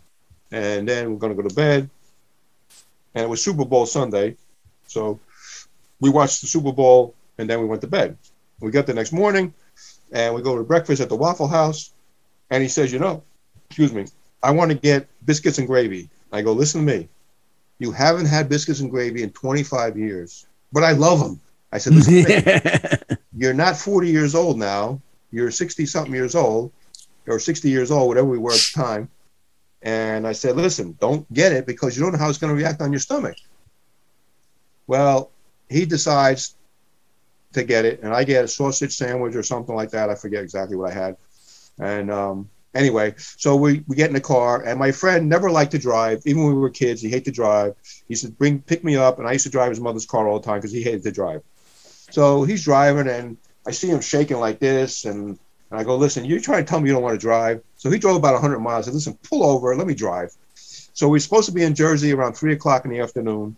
[0.51, 1.89] and then we're going to go to bed.
[3.13, 4.38] And it was Super Bowl Sunday,
[4.88, 5.19] so
[5.99, 8.17] we watched the Super Bowl, and then we went to bed.
[8.61, 9.53] We got the next morning,
[10.11, 11.93] and we go to breakfast at the Waffle House,
[12.49, 13.22] and he says, you know,
[13.69, 14.05] excuse me,
[14.43, 16.09] I want to get biscuits and gravy.
[16.32, 17.09] I go, listen to me.
[17.80, 21.39] You haven't had biscuits and gravy in 25 years, but I love them.
[21.72, 23.17] I said, listen to.
[23.36, 25.01] You're not 40 years old now.
[25.32, 26.72] You're 60 something years old,
[27.28, 29.09] or 60 years old, whatever we were at the time.
[29.82, 32.61] And I said, listen, don't get it because you don't know how it's going to
[32.61, 33.38] react on your stomach.
[34.86, 35.32] Well,
[35.69, 36.55] he decides
[37.53, 40.09] to get it, and I get a sausage sandwich or something like that.
[40.09, 41.17] I forget exactly what I had.
[41.80, 45.72] And um, anyway, so we, we get in the car, and my friend never liked
[45.72, 46.22] to drive.
[46.26, 47.76] Even when we were kids, he hated to drive.
[48.07, 50.39] He said, "Bring pick me up," and I used to drive his mother's car all
[50.39, 51.41] the time because he hated to drive.
[52.12, 55.39] So he's driving, and I see him shaking like this, and,
[55.70, 57.89] and I go, "Listen, you're trying to tell me you don't want to drive." So
[57.89, 58.86] he drove about 100 miles.
[58.86, 62.14] I said, "Listen, pull over, let me drive." So we're supposed to be in Jersey
[62.14, 63.55] around three o'clock in the afternoon,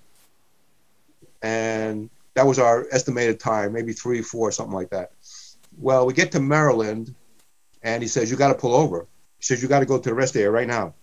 [1.42, 5.12] and that was our estimated time, maybe three, four, something like that.
[5.78, 7.14] Well, we get to Maryland,
[7.82, 9.08] and he says, "You got to pull over."
[9.40, 10.94] He says, "You got to go to the rest area right now."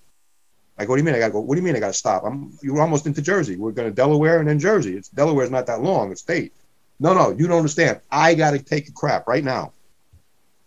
[0.78, 1.40] I go, "What do you mean I got to go?
[1.40, 2.22] What do you mean I got to stop?
[2.24, 3.56] I'm you're almost into Jersey.
[3.56, 4.96] We're going to Delaware and then Jersey.
[4.96, 6.12] It's Delaware's not that long.
[6.12, 6.52] It's state."
[7.00, 8.00] No, no, you don't understand.
[8.10, 9.72] I got to take a crap right now.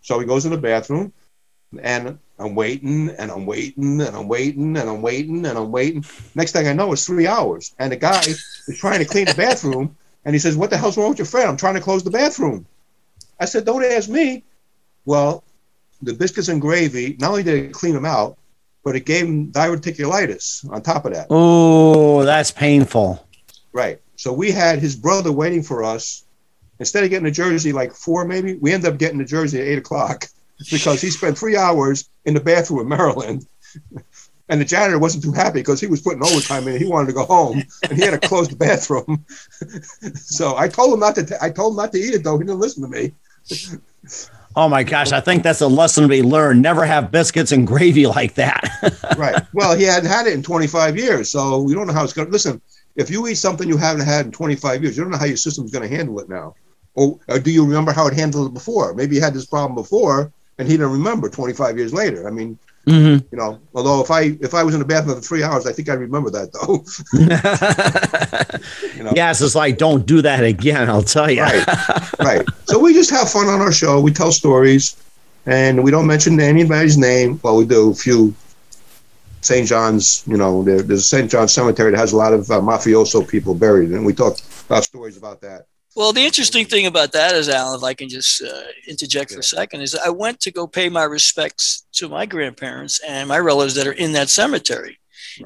[0.02, 1.12] So he goes to the bathroom,
[1.80, 6.04] and I'm waiting and I'm waiting and I'm waiting and I'm waiting and I'm waiting.
[6.34, 9.34] Next thing I know, it's three hours, and the guy is trying to clean the
[9.34, 11.48] bathroom, and he says, "What the hell's wrong with your friend?
[11.48, 12.66] I'm trying to close the bathroom."
[13.38, 14.42] I said, "Don't ask me."
[15.04, 15.44] Well,
[16.02, 18.36] the biscuits and gravy not only did it clean him out,
[18.84, 21.28] but it gave him diverticulitis on top of that.
[21.30, 23.26] Oh, that's painful.
[23.72, 24.00] Right.
[24.16, 26.23] So we had his brother waiting for us.
[26.80, 29.66] Instead of getting to Jersey like four, maybe we end up getting to Jersey at
[29.66, 30.26] eight o'clock
[30.70, 33.46] because he spent three hours in the bathroom in Maryland.
[34.50, 36.76] And the janitor wasn't too happy because he was putting overtime in.
[36.78, 39.24] He wanted to go home, and he had to close the bathroom.
[40.14, 41.24] so I told him not to.
[41.24, 42.36] T- I told him not to eat it, though.
[42.36, 43.14] He didn't listen to me.
[44.54, 46.60] Oh my gosh, I think that's a lesson to be learned.
[46.60, 48.62] Never have biscuits and gravy like that.
[49.16, 49.42] right.
[49.54, 52.26] Well, he hadn't had it in 25 years, so we don't know how it's going
[52.28, 52.32] to.
[52.32, 52.60] Listen,
[52.96, 55.38] if you eat something you haven't had in 25 years, you don't know how your
[55.38, 56.54] system's going to handle it now.
[56.94, 58.94] Or, or do you remember how it handled it before?
[58.94, 62.28] Maybe you had this problem before, and he didn't remember 25 years later.
[62.28, 63.24] I mean, Mhm.
[63.32, 65.72] you know, although if I if I was in the bathroom for three hours, I
[65.72, 66.84] think I remember that though.
[68.96, 69.12] you know?
[69.16, 70.90] Yes, it's like don't do that again.
[70.90, 71.40] I'll tell you.
[71.42, 71.64] Right,
[72.18, 72.46] right.
[72.66, 74.00] So we just have fun on our show.
[74.02, 74.96] We tell stories,
[75.46, 77.40] and we don't mention anybody's name.
[77.42, 78.34] Well, we do a few.
[79.40, 79.66] St.
[79.68, 81.30] John's, you know, there, there's a St.
[81.30, 84.84] John's cemetery that has a lot of uh, mafioso people buried, and we talk about
[84.84, 85.66] stories about that.
[85.96, 89.38] Well, the interesting thing about that is, Allan, if I can just uh, interject for
[89.38, 93.38] a second, is I went to go pay my respects to my grandparents and my
[93.38, 94.98] relatives that are in that cemetery.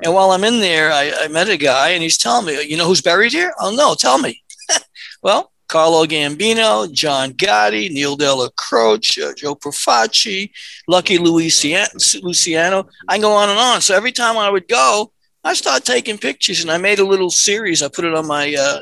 [0.02, 2.76] And while I'm in there, I, I met a guy and he's telling me, you
[2.76, 3.52] know who's buried here?
[3.60, 4.42] Oh, no, tell me.
[5.22, 10.50] well, Carlo Gambino, John Gotti, Neil Dellacroce, uh, Joe Profaci,
[10.86, 11.88] Lucky Luciano,
[12.22, 12.88] Luciano.
[13.06, 13.80] I can go on and on.
[13.82, 15.12] So every time I would go,
[15.44, 17.82] I started taking pictures and I made a little series.
[17.82, 18.80] I put it on my uh,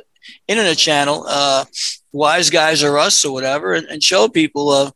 [0.48, 1.64] internet channel, uh,
[2.12, 4.90] Wise Guys Are Us or whatever, and, and show people uh,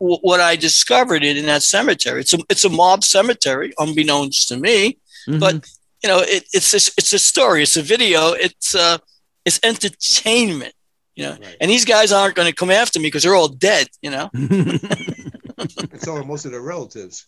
[0.00, 2.20] w- what I discovered in, in that cemetery.
[2.20, 4.98] It's a, it's a mob cemetery, unbeknownst to me,
[5.28, 5.40] Mhm.
[5.40, 5.54] but
[6.02, 8.98] you know, it, it's a, it's a story, it's a video, it's uh,
[9.44, 10.74] it's entertainment,
[11.16, 11.32] you know.
[11.32, 11.56] Right.
[11.60, 14.30] And these guys aren't going to come after me because they're all dead, you know.
[14.34, 17.26] And so are most of their relatives.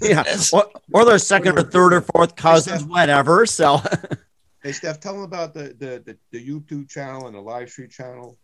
[0.00, 0.22] yeah.
[0.26, 0.52] Yes.
[0.52, 3.46] Or, or their second or third or fourth cousins, whatever.
[3.46, 3.80] So
[4.68, 7.88] Hey, Steph, tell them about the, the, the, the YouTube channel and the live stream
[7.88, 8.36] channel.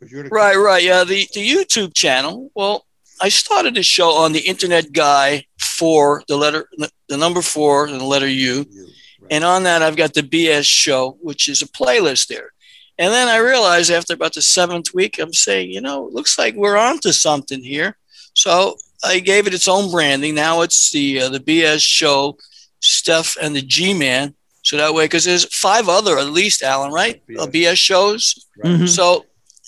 [0.00, 0.82] 'Cause you're the Right, right.
[0.82, 2.50] Yeah, the, the YouTube channel.
[2.54, 2.86] Well,
[3.20, 6.66] I started the show on the Internet Guy for the letter,
[7.10, 8.60] the number four and the letter U.
[8.60, 8.88] Right.
[9.30, 12.52] And on that, I've got the BS show, which is a playlist there.
[12.96, 16.38] And then I realized after about the seventh week, I'm saying, you know, it looks
[16.38, 17.98] like we're onto something here.
[18.32, 20.34] So I gave it its own branding.
[20.34, 22.38] Now it's the uh, the BS show,
[22.80, 24.34] Steph and the G Man.
[24.66, 27.22] So that way, because there's five other at least, Allan, right?
[27.38, 28.34] Uh, BS shows.
[28.64, 28.72] Right.
[28.80, 28.88] Mhm.
[28.88, 29.24] So,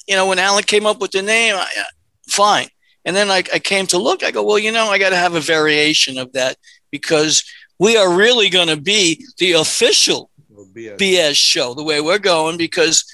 [0.09, 1.85] you know, when Allan came up with the name, I, uh,
[2.29, 2.67] fine.
[3.05, 5.17] And then I, I came to look, I go, well, you know, I got to
[5.17, 6.57] have a variation of that
[6.91, 7.45] because
[7.79, 12.19] we are really going to be the official Well, be BS show the way we're
[12.19, 13.05] going because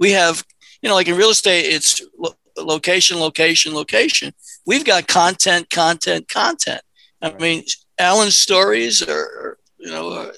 [0.00, 0.44] we have,
[0.82, 4.34] you know, like in real estate, it's lo- location, location, location.
[4.66, 6.80] We've got content, content, content.
[7.22, 7.40] I Right.
[7.40, 7.64] mean,
[8.00, 9.12] Alan's stories are,
[9.42, 10.32] are, you know, are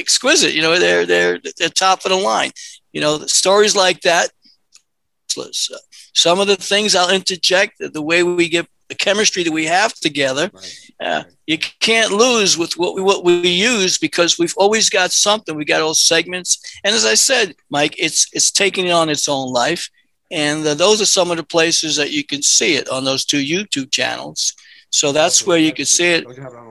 [0.00, 0.54] exquisite.
[0.54, 2.50] You know, they're they're they're top of the line.
[2.92, 4.30] You know, stories like that.
[5.38, 5.44] Uh,
[6.12, 9.66] Some of the things I'll interject, the- the way we get the chemistry that we
[9.66, 10.74] have together, Right.
[11.06, 15.54] uh, you can't lose with what we what we use because we've always got something.
[15.54, 19.52] We got all segments, and as I said, Mike, it's it's taking on its own
[19.52, 19.88] life.
[20.32, 23.24] And uh, those are some of the places that you can see it on those
[23.24, 24.54] two YouTube channels.
[24.90, 26.24] So that's where you can see it.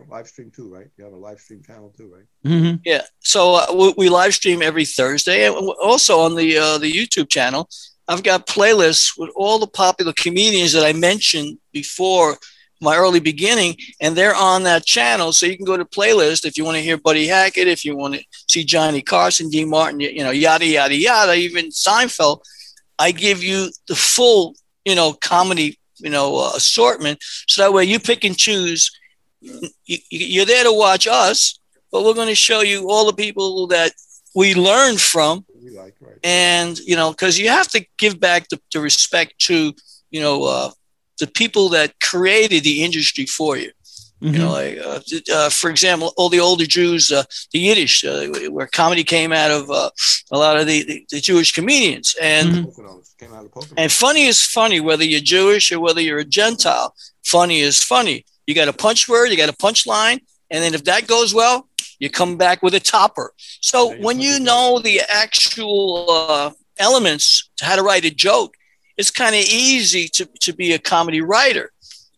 [0.10, 0.88] You have it on a live stream too, right?
[0.98, 2.26] You have a live stream channel too, right?
[2.46, 2.76] Mm-hmm.
[2.86, 3.02] Yeah.
[3.20, 7.30] So uh, we, we, live stream every Thursday, and also on the uh, the YouTube
[7.30, 7.70] channel,
[8.08, 12.38] I've got playlists with all the popular comedians that I mentioned before
[12.82, 15.34] my early beginning, and they're on that channel.
[15.34, 17.96] So you can go to playlist if you want to hear Buddy Hackett, if you
[17.96, 22.42] want to see Johnny Carson, Dean Martin, you know, yada yada yada, even Seinfeld.
[22.98, 24.56] I give you the full,
[24.86, 28.92] you know, comedy, you know, uh, assortment, so that way you pick and choose.
[29.42, 31.60] You, you're there to watch us,
[31.92, 33.92] but we're going to show you all the people that
[34.36, 36.18] we learned from, We like, right?
[36.24, 39.74] and you know, because you have to give back the, the respect to,
[40.12, 40.72] you know, uh,
[41.20, 43.72] the people that created the industry for you.
[44.22, 44.34] Mm-hmm.
[44.34, 45.00] You know, like uh,
[45.34, 47.24] uh, for example, all the older Jews, uh,
[47.54, 49.90] the Yiddish, uh, where comedy came out of uh,
[50.32, 52.76] a lot of the, the, the Jewish comedians, and Mhm.
[53.18, 53.74] Came out of Poconos.
[53.78, 56.94] and funny is funny, whether you're Jewish or whether you're a Gentile.
[57.24, 58.26] Funny is funny.
[58.50, 61.36] You got a punch word, you got a punch line, and then if that goes
[61.36, 61.70] well,
[62.00, 63.32] you come back with a topper.
[63.62, 68.56] So when you know the actual uh, elements to how to write a joke,
[68.98, 71.72] it's kind of easy to, to be a comedy writer,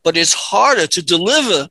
[0.05, 1.67] but it's harder to deliver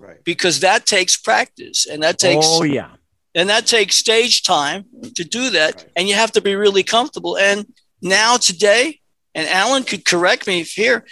[0.00, 0.24] right.
[0.24, 2.90] because that takes practice and that takes oh yeah.
[3.36, 5.86] and that takes stage time to do that Right.
[5.94, 7.64] and you have to be really comfortable and
[8.02, 8.98] now today
[9.36, 11.04] and alan could correct me if here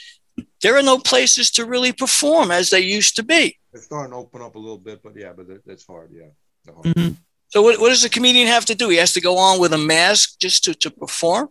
[0.63, 4.17] there are no places to really perform as they used to be It's starting to
[4.17, 6.11] open up a little bit, but yeah, but it, it's hard.
[6.13, 6.31] Yeah.
[6.65, 6.85] It's hard.
[6.97, 7.17] Mhm.
[7.49, 9.73] so what, what does a comedian have to do he has to go on with
[9.73, 11.49] a mask just to, to perform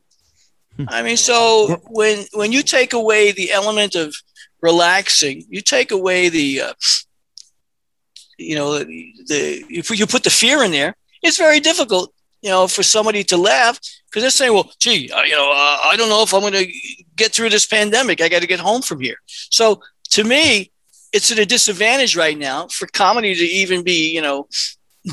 [0.90, 1.36] i mean so
[1.90, 4.14] when when you take away the element of
[4.62, 6.74] relaxing you take away the uh,
[8.38, 8.86] you know the,
[9.32, 10.94] the if you put the fear in there
[11.24, 15.24] it's very difficult you know for somebody to laugh because they're saying well gee uh,
[15.24, 16.68] you know uh, i don't know if i'm going to
[17.16, 20.72] get through this pandemic i got to get home from here so to me
[21.14, 24.48] it's at a disadvantage right now for comedy to even be you know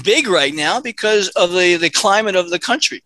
[0.02, 3.02] big right now because of the the climate of the country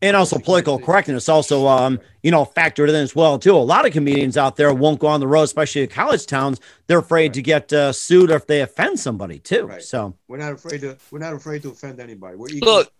[0.00, 3.84] and also political correctness also um you know factored in as well too a lot
[3.86, 7.34] of comedians out there won't go on the road especially in college towns they're afraid
[7.34, 9.82] to get uh, sued or if they offend somebody too Right.
[9.82, 10.96] so We're not afraid to.
[11.10, 12.36] We're not afraid to offend anybody.
[12.36, 12.92] We're equal, Look.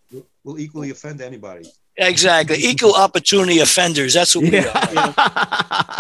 [0.45, 1.65] We'll equally offend anybody.
[1.97, 2.57] exactly.
[2.61, 4.15] Equal opportunity offenders.
[4.15, 4.89] That's what we are.
[4.89, 5.15] You know?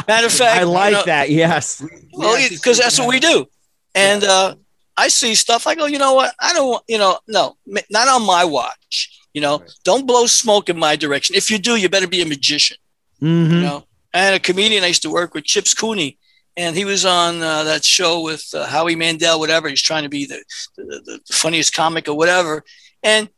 [0.07, 1.31] matter of fact i like you know, that.
[1.31, 1.81] Yes.
[1.81, 3.47] We- we well because that's what we do.
[3.95, 4.55] And uh
[4.97, 6.35] i see stuff i go you know what?
[6.41, 7.57] I don't want you know no
[7.91, 9.59] not on my watch you know?
[9.59, 9.71] Right.
[9.85, 11.37] don't blow smoke in my direction.
[11.37, 12.79] If you do you better be a magician.
[13.21, 13.51] Mhm.
[13.53, 13.85] you know?
[14.15, 16.19] I had a comedian i used to work with chips cooney
[16.57, 19.69] and he was on uh, that show with uh, howie mandel whatever.
[19.69, 20.43] He's trying to be the,
[20.77, 22.65] the, the funniest comic or whatever.
[23.03, 23.29] And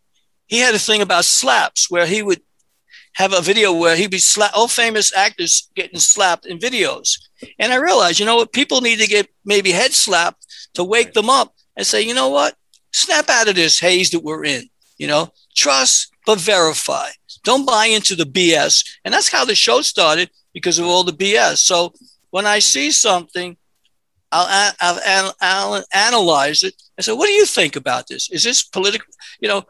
[0.48, 2.40] he had a thing about slaps where he would
[3.14, 7.18] have a video where he'd be slap all famous actors getting slapped in videos.
[7.58, 11.12] And i realized you know what people need to get maybe head slapped to wake
[11.12, 12.56] them up and say you know what
[12.92, 15.32] snap out of this haze that we're in you know.
[15.54, 17.08] Trust but verify.
[17.42, 21.12] Don't buy into the bs and that's how the show started because of all the
[21.12, 21.92] bs so
[22.30, 23.56] when i see something
[24.30, 28.30] i'll, I'll, I'll analyze it and say what do you think about this?
[28.30, 29.06] Is this political
[29.40, 29.64] you know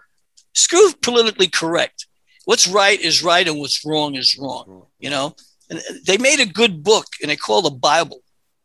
[0.59, 2.07] screw politically correct.
[2.45, 4.65] What's right is right and what's wrong is wrong
[5.05, 5.27] you know?
[5.71, 8.21] And they made a good book and they call the bible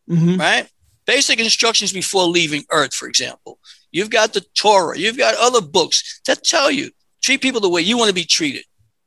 [0.10, 0.38] Mhm.
[0.39, 0.68] right?
[1.06, 3.54] Basic instructions before leaving earth for example.
[3.96, 4.98] You've got the torah.
[4.98, 6.91] You've got other books that tell you
[7.22, 8.66] treat people the way you want to be treated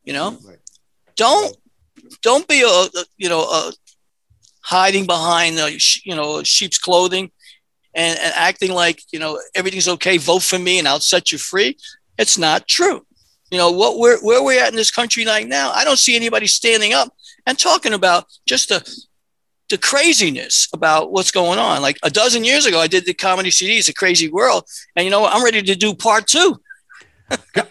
[0.09, 0.28] you know?
[0.49, 0.59] Right.
[1.16, 1.57] don't
[2.22, 3.72] don't be a, a you know a
[4.62, 7.30] hiding behind uh, sh- you know sheep's clothing
[7.95, 11.39] and, and acting like you know everything's okay vote for me and i'll set you
[11.39, 11.76] free
[12.18, 13.04] it's not true
[13.50, 16.16] you know what we're where we're at in this country right now i don't see
[16.16, 17.12] anybody standing up
[17.46, 19.04] and talking about just the
[19.68, 23.50] the craziness about what's going on like a dozen years ago i did the comedy
[23.50, 24.64] cd it's a crazy world
[24.94, 26.56] and you know what i'm ready to do part two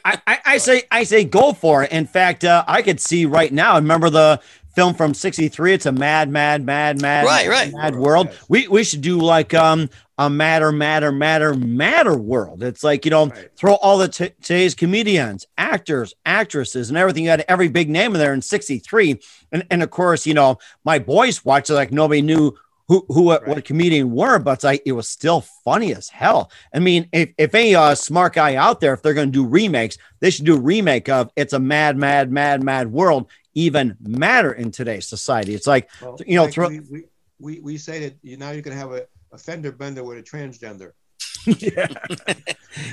[0.04, 1.92] I, I, I say I say go for it.
[1.94, 3.76] In fact, uh, I could see right now.
[3.76, 4.42] Remember the
[4.76, 5.74] film from '63?
[5.74, 7.72] It's a mad, mad, mad, mad, Right, right.
[7.72, 8.38] mad world.
[8.50, 12.64] We we should do like um a matter, matter, matter, matter world.
[12.64, 13.50] It's like you know Right.
[13.58, 17.24] throw all the t- today's comedians, actors, actresses, and everything.
[17.26, 19.20] You had every big name in there in '63,
[19.52, 22.54] and and of course you know my boys watched it like nobody knew
[22.88, 23.66] who who what, what Right.
[23.66, 26.50] comedian were, but like it was still funny as hell.
[26.74, 29.46] I mean, if if any uh, smart guy out there, if they're going to do
[29.46, 33.96] remakes, they should do a remake of "It's a Mad, Mad, Mad, Mad World." Even
[34.02, 35.56] matter in today's society.
[35.56, 37.06] It's like Well, you know, throw- we,
[37.40, 40.24] we, we say that you, now you can have a, a fender bender with a
[40.24, 40.92] transgender.
[41.46, 41.88] yeah,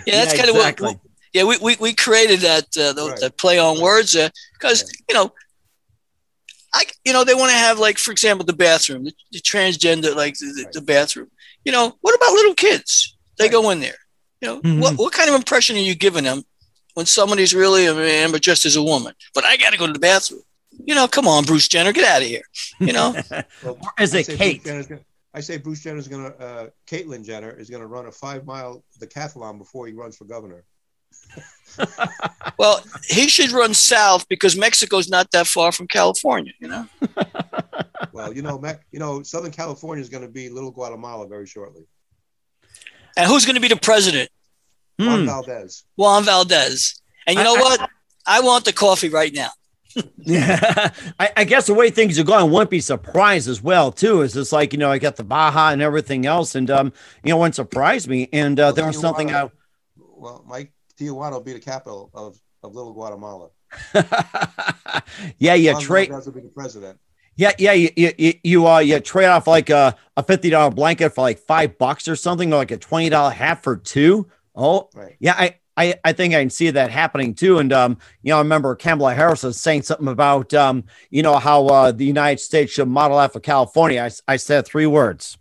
[0.06, 0.96] yeah that's Yeah, kind of what
[1.32, 3.20] yeah we, we, we created that uh, the, Right.
[3.20, 4.16] that play on words
[4.58, 5.32] because you know
[6.74, 10.16] I, you know, they want to have like, for example, the bathroom, the, the transgender,
[10.16, 11.28] like the, the, the bathroom.
[11.66, 13.14] You know, what about little kids?
[13.36, 13.96] They go in there.
[14.40, 14.80] You know, Mhm.
[14.80, 16.42] what what kind of impression are you giving them
[16.94, 19.12] when somebody's really a man but just as a woman?
[19.34, 20.40] But I got to go to the bathroom.
[20.86, 22.42] You know, come on, Bruce Jenner, get out of here.
[22.80, 23.14] You know,
[23.62, 24.62] Well, is I it say Kate?
[24.62, 25.00] Bruce Jenner's gonna,
[25.34, 28.12] I say Bruce Jenner is going to, uh, Caitlyn Jenner is going to run a
[28.12, 30.64] five mile decathlon before he runs for governor.
[32.58, 36.52] well, he should run south because Mexico's not that far from California.
[36.60, 36.86] You know,
[38.12, 41.46] Well, you know, Mac, you know, Southern California is going to be little Guatemala very
[41.46, 41.86] shortly.
[43.16, 44.28] and who's going to be the president?
[44.98, 45.26] Juan Hmm.
[45.26, 45.84] Valdez.
[45.96, 47.00] Juan Valdez.
[47.26, 47.90] And you know I- I- what?
[48.26, 49.50] I want the coffee right now.
[50.18, 50.90] Yeah,
[51.20, 54.22] I, I guess the way things are going, I wouldn't be surprised as well too.
[54.22, 56.92] Is just like you know, I got the Baja and everything else, and um,
[57.24, 58.28] you know, wouldn't surprise me.
[58.32, 59.50] And uh, there was something I,
[59.96, 63.50] Well, Mike, Tijuana will be the capital of, of little Guatemala.
[65.38, 66.98] yeah, yeah, trade, will be the president.
[67.36, 70.70] yeah, yeah, you you you, you uh, you trade off like a a fifty dollar
[70.70, 74.28] blanket for like five bucks or something, or like a twenty dollar hat for two.
[74.54, 75.16] Oh, Right.
[75.18, 75.56] yeah, I.
[75.76, 77.58] I, I think I can see that happening too.
[77.58, 81.36] And, um, you know, I remember Kamala Harris was saying something about, um, you know,
[81.36, 84.02] how uh, the United States should model after California.
[84.02, 85.38] I, I said three words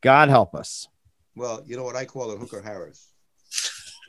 [0.00, 0.88] God help us.
[1.34, 3.12] Well, you know what I call it, Hooker Harris.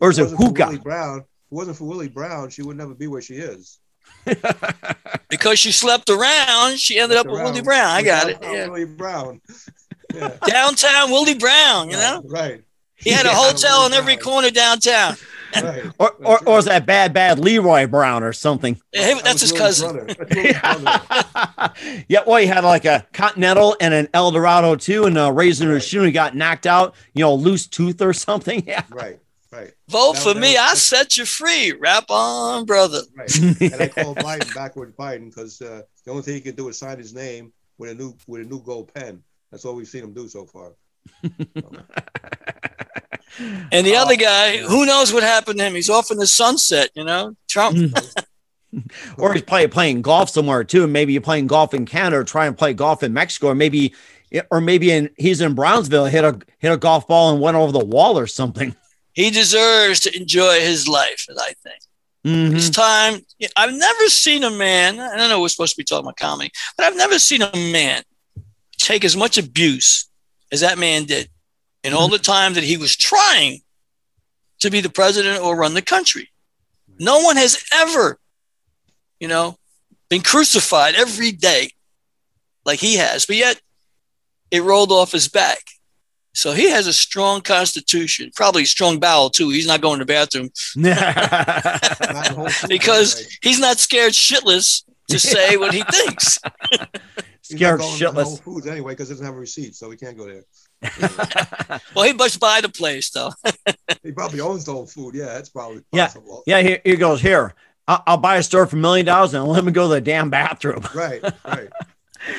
[0.00, 0.66] or is it wasn't for hookah?
[0.66, 3.78] Willie Brown, if it wasn't for Willie Brown, she would never be where she is.
[5.28, 7.86] Because she slept around, she ended up with Willie Brown.
[7.86, 8.38] I got it.
[8.42, 8.66] Yeah.
[8.66, 9.40] Willie Brown.
[10.12, 10.36] Yeah.
[10.44, 12.22] Downtown Willie Brown, you know?
[12.26, 12.64] Right.
[13.00, 13.34] He had a Yeah.
[13.34, 15.16] hotel in every corner downtown.
[15.60, 15.82] Right.
[15.98, 18.80] Or, or, or is that bad, bad Leroy Brown or something?
[18.92, 20.06] Yeah, That that's his cousin.
[20.06, 25.32] That's Willie's yeah, well, he had like a Continental and an Eldorado too, and a
[25.32, 26.02] razor in his shoe.
[26.02, 28.62] He got knocked out, you know, loose tooth or something.
[28.70, 28.84] Yeah.
[28.90, 29.18] Right.
[29.50, 29.72] Right.
[29.88, 30.52] Vote That- for that me.
[30.52, 31.72] was- I set you free.
[31.72, 33.00] Rap on, brother.
[33.16, 33.36] Right.
[33.36, 36.78] and I called Biden backward Biden because uh, the only thing he can do is
[36.78, 39.22] sign his name with a new with a new gold pen.
[39.50, 40.74] That's all we've seen him do so far.
[43.72, 45.74] And the Oh, other guy, who knows what happened to him?
[45.74, 47.36] He's off in the sunset, you know?
[47.48, 47.94] Trump.
[49.18, 50.86] Or he's probably playing golf somewhere too.
[50.86, 53.94] Maybe you're playing golf in Canada, or try and play golf in Mexico, or maybe,
[54.48, 57.72] or maybe in he's in Brownsville, hit a hit a golf ball and went over
[57.72, 58.76] the wall or something.
[59.12, 61.80] He deserves to enjoy his life, I think.
[62.24, 62.54] Mhm.
[62.54, 63.26] It's time.
[63.56, 66.52] I've never seen a man, I don't know, we're supposed to be talking about comedy,
[66.76, 68.04] but I've never seen a man
[68.78, 70.06] take as much abuse
[70.52, 71.28] as that man did
[71.82, 72.12] in all mm-hmm.
[72.12, 73.60] the time that he was trying
[74.60, 76.28] to be the president or run the country.
[76.98, 78.18] No one has ever,
[79.18, 79.56] you know,
[80.08, 81.70] been crucified every day
[82.64, 83.60] like he has, but yet
[84.50, 85.62] it rolled off his back.
[86.32, 89.50] So he has a strong constitution, probably strong bowel too.
[89.50, 94.84] He's not going to the bathroom Not in Whole Foods because he's not scared shitless
[95.08, 96.38] to say what he thinks.
[97.50, 98.42] He's scared not going to Whole shitless.
[98.42, 100.44] Foods anyway because it doesn't have a receipt, so we can't go there.
[101.94, 103.32] Well, he must buy the place though.
[104.02, 105.14] He probably owns the Whole Food.
[105.14, 106.06] Yeah, that's probably Yeah.
[106.06, 106.42] possible.
[106.46, 107.20] Yeah, here, here goes.
[107.20, 107.54] Here,
[107.86, 110.00] I'll, I'll buy a store for a million dollars and let me go to the
[110.00, 110.82] damn bathroom.
[110.94, 111.22] Right.
[111.22, 111.68] Right.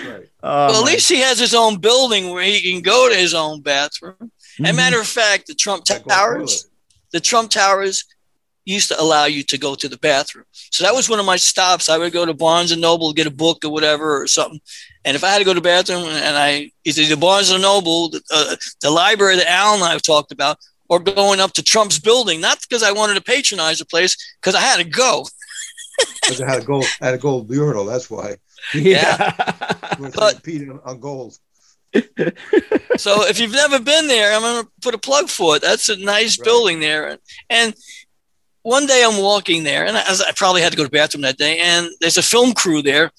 [0.05, 0.29] Right.
[0.43, 3.15] Oh, well, at my- least he has his own building where he can go to
[3.15, 4.15] his own bathroom.
[4.59, 4.67] Mhm.
[4.67, 6.67] And matter of fact, the Trump Yeah, Towers,
[7.11, 8.05] the Trump Towers
[8.65, 10.45] used to allow you to go to the bathroom.
[10.53, 11.89] So that was one of my stops.
[11.89, 14.61] I would go to Barnes and Noble, to get a book or whatever or something.
[15.03, 17.61] And if I had to go to the bathroom and I either the Barnes and
[17.61, 20.57] Noble, the, uh, the library that Al and I have talked about,
[20.89, 24.55] or going up to Trump's building, not because I wanted to patronize the place, because
[24.55, 25.25] I had to go.
[26.21, 27.85] Because it had a gold had a gold urinal.
[27.85, 28.37] That's why.
[28.73, 29.33] yeah.
[30.15, 31.37] But- Pete on, on gold.
[32.97, 35.61] So if you've never been there, I'm going to put a plug for it.
[35.61, 36.45] That's a nice Right.
[36.45, 37.07] building there.
[37.09, 37.75] And, and
[38.63, 41.21] one day I'm walking there, and I, I probably had to go to the bathroom
[41.23, 43.11] that day, and there's a film crew there,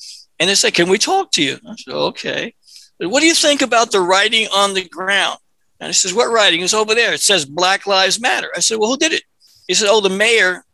[0.42, 2.54] and they said, "Can we talk to you?" I said, "Okay."
[2.98, 5.38] What do you think about the writing on the ground?
[5.78, 7.12] And he says, "What writing is over there?
[7.12, 9.22] It says Black Lives Matter." I said, "Well, who did it?"
[9.68, 10.64] He said, "Oh, the mayor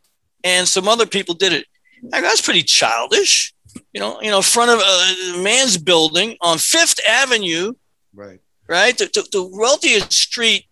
[0.43, 1.65] and some other people did it."
[2.11, 3.53] I go, "That's pretty childish."
[3.93, 7.73] You know, you know, in front of a man's building on Fifth Avenue,
[8.13, 8.39] Right.
[8.67, 8.97] right?
[8.97, 10.65] The, the, the wealthiest street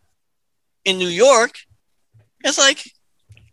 [0.85, 1.53] in New York.
[2.43, 2.79] It's like,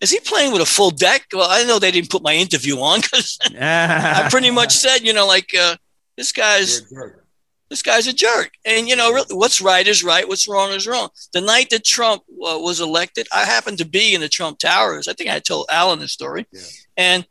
[0.05, 1.23] is he playing with a full deck?
[1.33, 5.13] Well, I know they didn't put my interview on because I pretty much said, you
[5.13, 5.77] know, like uh,
[6.17, 7.27] this guy's You're a jerk.
[7.71, 10.87] this guy's a jerk, and you know, really, what's right is right, what's wrong is
[10.87, 11.09] wrong.
[11.33, 15.09] The night that Trump uh, was elected, I happened to be in the Trump Towers.
[15.09, 16.61] I think I told Allan the story, Yeah.
[16.97, 17.27] and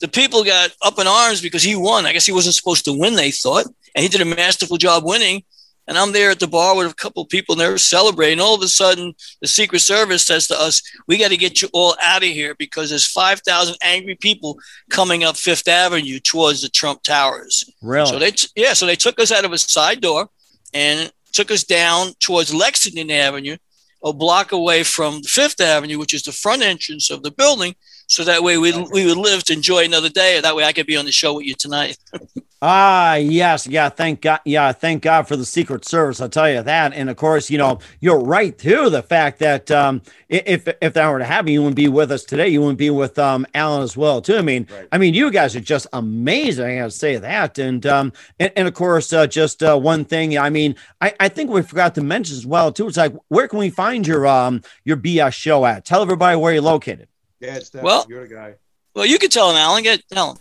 [0.00, 2.06] the people got up in arms because he won.
[2.06, 5.02] I guess he wasn't supposed to win, they thought, and he did a masterful job
[5.04, 5.42] winning.
[5.88, 8.40] And I'm there at the bar with a couple of people and they're celebrating.
[8.40, 11.68] All of a sudden, the Secret Service says to us, We got to get you
[11.72, 14.58] all out of here because there's 5,000 angry people
[14.90, 17.64] coming up Fifth Avenue towards the Trump Towers.
[17.82, 18.06] Really?
[18.06, 20.28] So they, t- yeah, so they took us out of a side door
[20.74, 23.56] and took us down towards Lexington Avenue,
[24.04, 27.74] a block away from Fifth Avenue, which is the front entrance of the building.
[28.08, 30.38] So that way we, we would live to enjoy another day.
[30.38, 31.96] That way I could be on the show with you tonight.
[32.60, 33.88] Ah, yes, yeah.
[33.88, 34.72] Thank God, yeah.
[34.72, 36.20] Thank God for the Secret Service.
[36.20, 36.92] I'll tell you that.
[36.92, 38.90] And of course, you know, you're right too.
[38.90, 42.24] The fact that um, if if that were to happen, you wouldn't be with us
[42.24, 42.48] today.
[42.48, 44.36] You wouldn't be with um, Allan as well too.
[44.36, 44.88] I mean, right.
[44.90, 46.66] I mean, you guys are just amazing.
[46.66, 47.58] I got to say that.
[47.58, 50.36] And um, and, and of course, uh, just uh, one thing.
[50.36, 52.88] I mean, I, I think we forgot to mention as well too.
[52.88, 55.84] It's like, where can we find your um your BS show at?
[55.84, 57.06] Tell everybody where you're located.
[57.38, 57.84] Yeah, it's that.
[57.84, 58.54] Well, you're the guy.
[58.96, 59.84] Well, you can tell him, Allan.
[59.84, 60.38] Get tell him.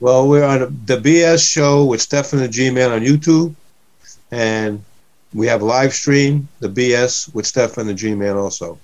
[0.00, 3.54] Well, we're on the BS show with Stefan the G-Man on YouTube,
[4.30, 4.82] and
[5.32, 8.78] we have live stream the BS with Stefan the G-Man also.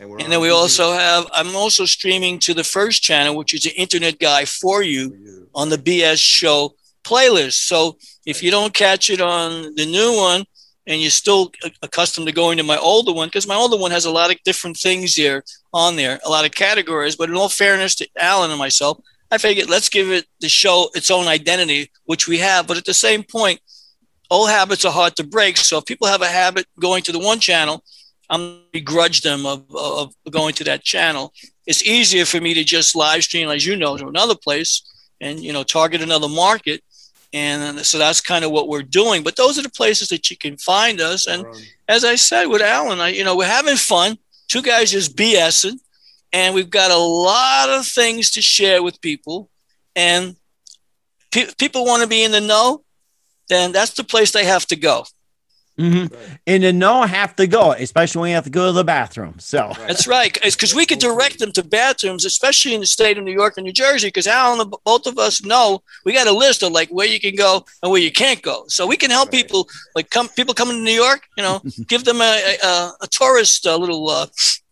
[0.00, 1.26] And, and then we also have.
[1.32, 5.16] I'm also streaming to the first channel, which is the Internet Guy for you, for
[5.16, 5.48] you.
[5.54, 7.66] on the BS show playlist.
[7.66, 7.96] So
[8.26, 10.44] if you don't catch it on the new one,
[10.86, 11.52] and you're still
[11.82, 14.36] accustomed to going to my older one because my older one has a lot of
[14.44, 15.42] different things here
[15.72, 17.16] on there, a lot of categories.
[17.16, 18.98] But in all fairness to Allan and myself,
[19.30, 22.66] I figured let's give it the show its own identity, which we have.
[22.66, 23.60] But at the same point,
[24.30, 25.56] old habits are hard to break.
[25.56, 27.82] So if people have a habit going to the one channel,
[28.30, 31.32] I'm begrudge them of, of going to that channel.
[31.66, 34.82] It's easier for me to just live stream, as you know, to another place
[35.20, 36.82] and you know target another market
[37.34, 39.24] and uh, so that's kind of what we're doing.
[39.24, 41.26] But those are the places that you can find us.
[41.26, 41.44] And
[41.88, 44.16] as I said with Allan, I, you know, we're having fun.
[44.46, 45.80] Two guys just BSing,
[46.34, 49.48] and we've got a lot of things to share with people.
[49.94, 50.34] And
[51.30, 52.82] pe- people want to be in the know,
[53.48, 55.04] then that's the place they have to go.
[55.78, 56.14] Mm-hmm.
[56.14, 56.38] Right.
[56.46, 59.36] And to know have to go, especially when you have to go to the bathroom.
[59.38, 63.24] So that's right, because we could direct them to bathrooms, especially in the state of
[63.24, 64.08] New York and New Jersey.
[64.08, 67.36] Because Allan, both of us know we got a list of like where you can
[67.36, 68.64] go and where you can't go.
[68.68, 69.42] So we can help right.
[69.42, 73.06] people, like come people coming to New York, you know, give them a a, a
[73.08, 74.26] tourist uh, little uh,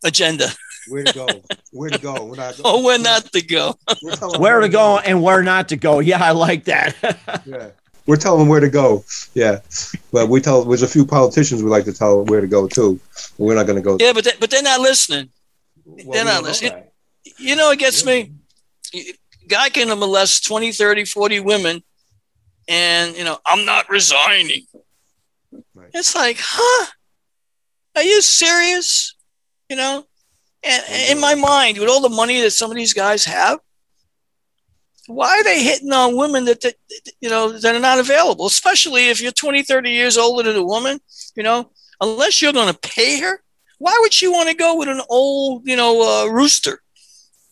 [0.05, 0.49] agenda.
[0.89, 1.27] Where to go?
[1.73, 2.25] Where to go?
[2.25, 3.79] Where not, oh, where not to go?
[4.39, 5.99] where to go and where not to go?
[6.13, 7.43] Yeah, I like that.
[7.47, 7.71] yeah
[8.07, 9.05] we're telling them where to go.
[9.35, 9.61] Yeah,
[10.13, 12.99] but we tell there's a few politicians we like to tell where to go too.
[13.39, 13.97] But we're not going to go.
[14.01, 15.31] Yeah, but they, but they're not listening.
[15.85, 16.85] Well, they're not listening.
[17.39, 18.25] You know, it gets yeah.
[18.25, 19.13] me.
[19.49, 21.83] Guy can molest 20, 30, 40 women,
[22.69, 24.67] and you know, I'm not resigning.
[25.75, 25.91] Right.
[25.95, 26.87] It's like, huh?
[27.97, 29.15] Are you serious?
[29.69, 30.05] You know,
[30.65, 33.59] and in my mind, with all the money that some of these guys have,
[35.07, 36.75] why are they hitting on women that, that
[37.21, 38.47] you know that are not available?
[38.47, 41.01] Especially if you're 20 30 years older than a woman
[41.37, 41.71] you know?
[42.01, 43.43] Unless you're going to pay her
[43.79, 46.81] why would she want to go with an old you know uh, rooster?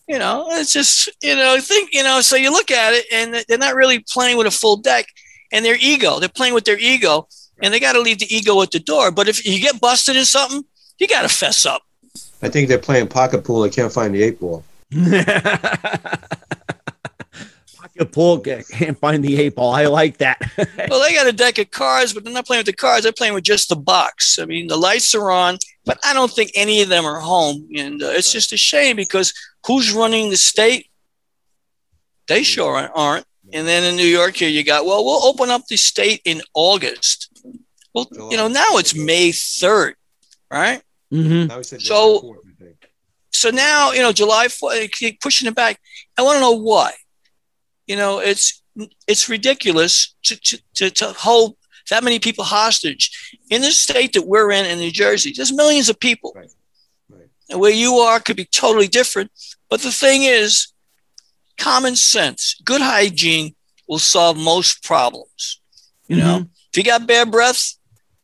[0.07, 3.45] You know it's just you know think you know so you look at it and
[3.47, 5.05] they're not really playing with a full deck
[5.51, 7.27] and their ego they're playing with their ego
[7.61, 9.11] and they got to leave the ego at the door.
[9.11, 10.63] But if you get busted in something
[10.99, 11.83] you got to fess up
[12.41, 14.63] i think they're playing pocket pool they can't find the eight ball
[18.01, 19.73] pocket pool can't find the eight ball.
[19.73, 20.39] I like that.
[20.89, 23.03] well, they got a deck of cards, but they're not playing with the cards.
[23.03, 24.39] They're playing with just the box.
[24.39, 27.67] I mean, the lights are on, but I don't think any of them are home.
[27.75, 29.33] And uh, it's just a shame because
[29.65, 30.87] who's running the state?
[32.27, 33.25] They sure aren't.
[33.53, 36.41] And then in New York, here you got, well, we'll open up the state in
[36.53, 37.29] August.
[37.93, 39.95] Well, you know, now it's May 3rd,
[40.49, 40.81] right?
[41.11, 41.79] Mm-hmm.
[41.79, 42.37] So,
[43.31, 45.79] so now, you know, July 4th, pushing it back.
[46.17, 46.93] I want to know why
[47.91, 48.63] you know, it's
[49.05, 51.57] it's ridiculous to, to, to, to hold
[51.89, 53.11] that many people hostage
[53.49, 55.33] in the state that we're in in New Jersey.
[55.35, 56.31] There's millions of people.
[56.33, 56.49] Right.
[57.09, 57.27] Right.
[57.49, 59.29] And where you are could be totally different.
[59.69, 60.71] But the thing is,
[61.57, 63.55] common sense, good hygiene
[63.89, 65.59] will solve most problems.
[66.07, 66.25] You mm-hmm.
[66.25, 66.37] know,
[66.71, 67.73] if you got bad breath,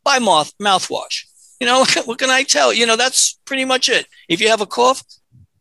[0.06, 1.26] buy mouth mouthwash.
[1.60, 2.74] You know, what can I tell?
[2.74, 4.08] You know, that's pretty much it.
[4.30, 5.04] If you have a cough,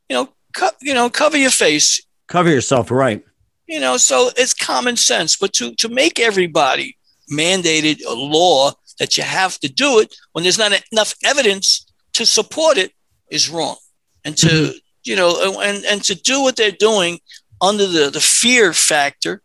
[0.08, 2.00] you know, co- you know, cover your face.
[2.28, 3.24] Cover yourself, right?
[3.66, 5.36] You know, so it's common sense.
[5.36, 6.96] But to, to make everybody
[7.30, 12.24] mandated a law that you have to do it when there's not enough evidence to
[12.24, 12.92] support it
[13.30, 13.76] is wrong.
[14.24, 14.76] And to, mm-hmm.
[15.04, 17.20] you know, and, and to do what they're doing
[17.60, 19.42] under the, the fear factor,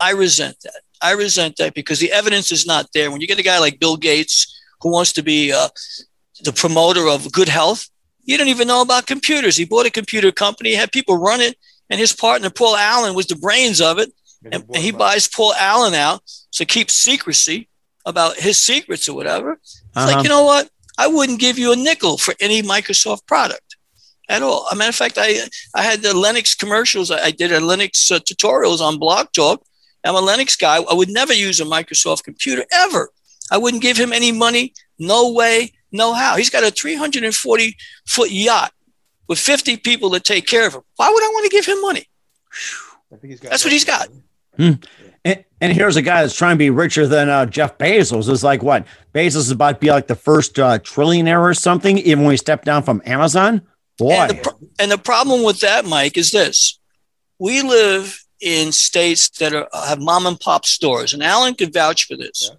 [0.00, 0.80] I resent that.
[1.00, 3.10] I resent that because the evidence is not there.
[3.10, 5.68] When you get a guy like Bill Gates who wants to be uh,
[6.44, 7.88] the promoter of good health,
[8.24, 9.56] you don't even know about computers.
[9.56, 11.56] He bought a computer company, had people run it,
[11.90, 14.12] and his partner Paul Allen was the brains of it.
[14.44, 16.20] And, and he buys Paul Allen out
[16.52, 17.68] to keep secrecy.
[18.04, 19.52] about his secrets or whatever.
[19.52, 20.06] It's Uh-huh.
[20.10, 20.68] like, you know what?
[20.98, 23.76] I wouldn't give you a nickel for any Microsoft product
[24.28, 24.66] at all.
[24.66, 25.28] As a matter of fact, I
[25.80, 27.08] I had the Linux commercials.
[27.12, 29.58] I, I did a Linux uh, tutorials on Blog Talk.
[30.04, 30.76] I'm a Linux guy.
[30.92, 33.02] I would never use a Microsoft computer ever.
[33.52, 34.72] I wouldn't give him any money.
[34.98, 36.36] No way, no how.
[36.36, 37.76] He's got a 340
[38.06, 38.72] foot yacht
[39.28, 40.80] with 50 people to take care of him.
[40.96, 42.06] Why would I want to give him money?
[43.12, 44.08] I think he's got That's what he's got.
[44.58, 48.30] And, and here's a guy that's trying to be richer than uh, Jeff Bezos.
[48.30, 51.98] Is like what Bezos is about to be like the first uh, trillionaire or something,
[51.98, 53.60] even when he stepped down from Amazon.
[53.98, 56.80] Boy, And the, pro- and the problem with that, Mike, is this:
[57.38, 62.06] we live in states that are, have mom and pop stores, and Allan could vouch
[62.06, 62.48] for this.
[62.50, 62.56] Yeah.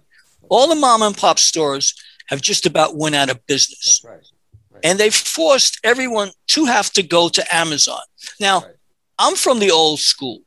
[0.48, 1.94] All the mom and pop stores
[2.28, 4.32] have just about went out of business, That's
[4.72, 4.80] right.
[4.82, 8.00] and they forced everyone to have to go to Amazon.
[8.40, 8.74] Now, Right.
[9.18, 10.40] I'm from the old school.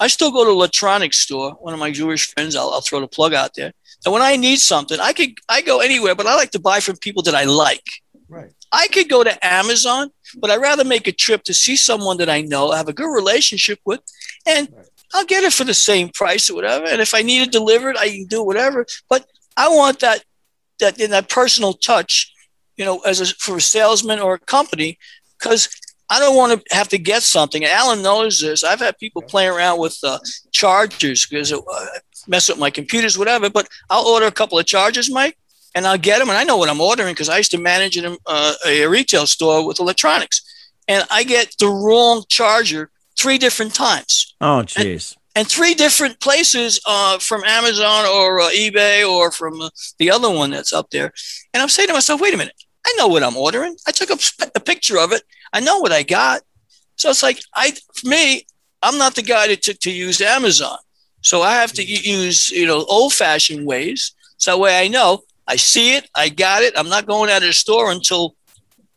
[0.00, 1.52] I still go to electronics store.
[1.60, 3.72] One of my Jewish friends, I'll, I'll throw the plug out there.
[4.04, 6.80] And when I need something, I could I go anywhere, but I like to buy
[6.80, 7.84] from people that I like.
[8.28, 8.52] Right.
[8.72, 12.28] I could go to Amazon, but I'd rather make a trip to see someone that
[12.28, 14.00] I know, have a good relationship with,
[14.46, 14.86] and Right.
[15.14, 16.84] I'll get it for the same price or whatever.
[16.86, 18.84] And if I need it delivered, I can do whatever.
[19.08, 20.24] But I want that
[20.78, 22.32] that in that personal touch,
[22.76, 24.98] you know, as a, for a salesman or a company,
[25.38, 25.68] because
[26.10, 27.64] I don't want to have to get something.
[27.64, 28.62] Allan knows this.
[28.62, 30.18] I've had people playing around with uh,
[30.52, 31.86] chargers because it uh,
[32.28, 33.50] mess up my computers, whatever.
[33.50, 35.36] But I'll order a couple of chargers, Mike,
[35.74, 36.28] and I'll get them.
[36.28, 39.26] And I know what I'm ordering because I used to manage in uh, a retail
[39.26, 40.42] store with electronics,
[40.86, 45.15] and I get the wrong charger three different times oh jeez.
[45.36, 49.68] And three different places uh, from Amazon or uh, eBay or from uh,
[49.98, 51.12] the other one that's up there.
[51.52, 52.54] And I'm saying to myself, wait a minute,
[52.86, 53.76] I know what I'm ordering.
[53.86, 54.18] I took a,
[54.54, 55.22] a picture of it.
[55.52, 56.40] I know what I got.
[56.96, 58.46] So it's like I, for me,
[58.82, 60.78] I'm not the guy to, to, to use Amazon.
[61.20, 64.14] So I have to use you know old fashioned ways.
[64.38, 66.74] So that way I know I see it, I got it.
[66.78, 68.36] I'm not going out of the store until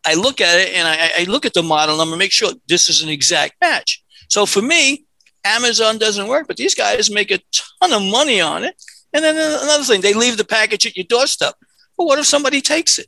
[0.05, 2.87] I look at it and I, I look at the model number, make sure this
[2.87, 4.01] is an exact match.
[4.29, 5.05] So for me,
[5.45, 7.39] Amazon doesn't work, but these guys make a
[7.79, 8.75] ton of money on it.
[9.13, 11.55] And then another thing, they leave the package at your doorstep.
[11.97, 13.07] But what if somebody takes it?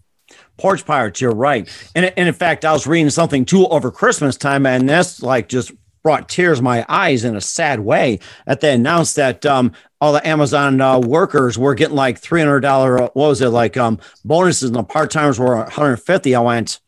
[0.58, 1.68] Porch Pirates, you're right.
[1.96, 5.48] And, and in fact, I was reading something too over Christmas time, and that's like
[5.48, 5.72] just
[6.04, 10.14] brought tears to my eyes in a sad way that they announced that um, all
[10.14, 12.64] the Amazon uh, workers were getting like $300,
[13.00, 16.80] uh, what was it, like um, bonuses, and the part timers were 150 I went,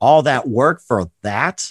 [0.00, 1.70] all that work for that?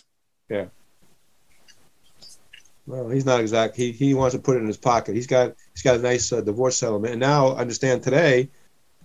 [2.89, 3.75] Well, he's not exact.
[3.75, 5.13] He he wants to put it in his pocket.
[5.13, 8.49] He's got he's got a nice uh, divorce settlement, and now I understand today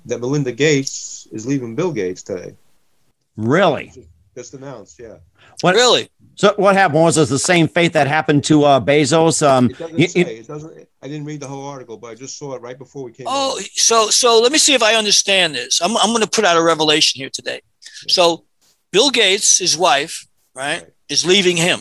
[0.06, 2.54] that Melinda Gates is leaving Bill Gates today.
[3.36, 3.92] Really?
[4.34, 5.16] Just announced, yeah.
[5.60, 6.08] What, Really?
[6.36, 9.46] So what happened was it the same fate that happened to uh, Bezos?
[9.46, 10.20] Um, It doesn't you- say.
[10.20, 10.88] you- It doesn't.
[11.02, 13.26] I didn't read the whole article, but I just saw it right before we came.
[13.28, 13.62] Oh, on.
[13.74, 15.80] so so let me see if I understand this.
[15.82, 17.60] I'm I'm going to put out a revelation here today.
[18.08, 18.44] So
[18.92, 20.92] Bill Gates, his wife, right, Right.
[21.10, 21.80] is leaving him.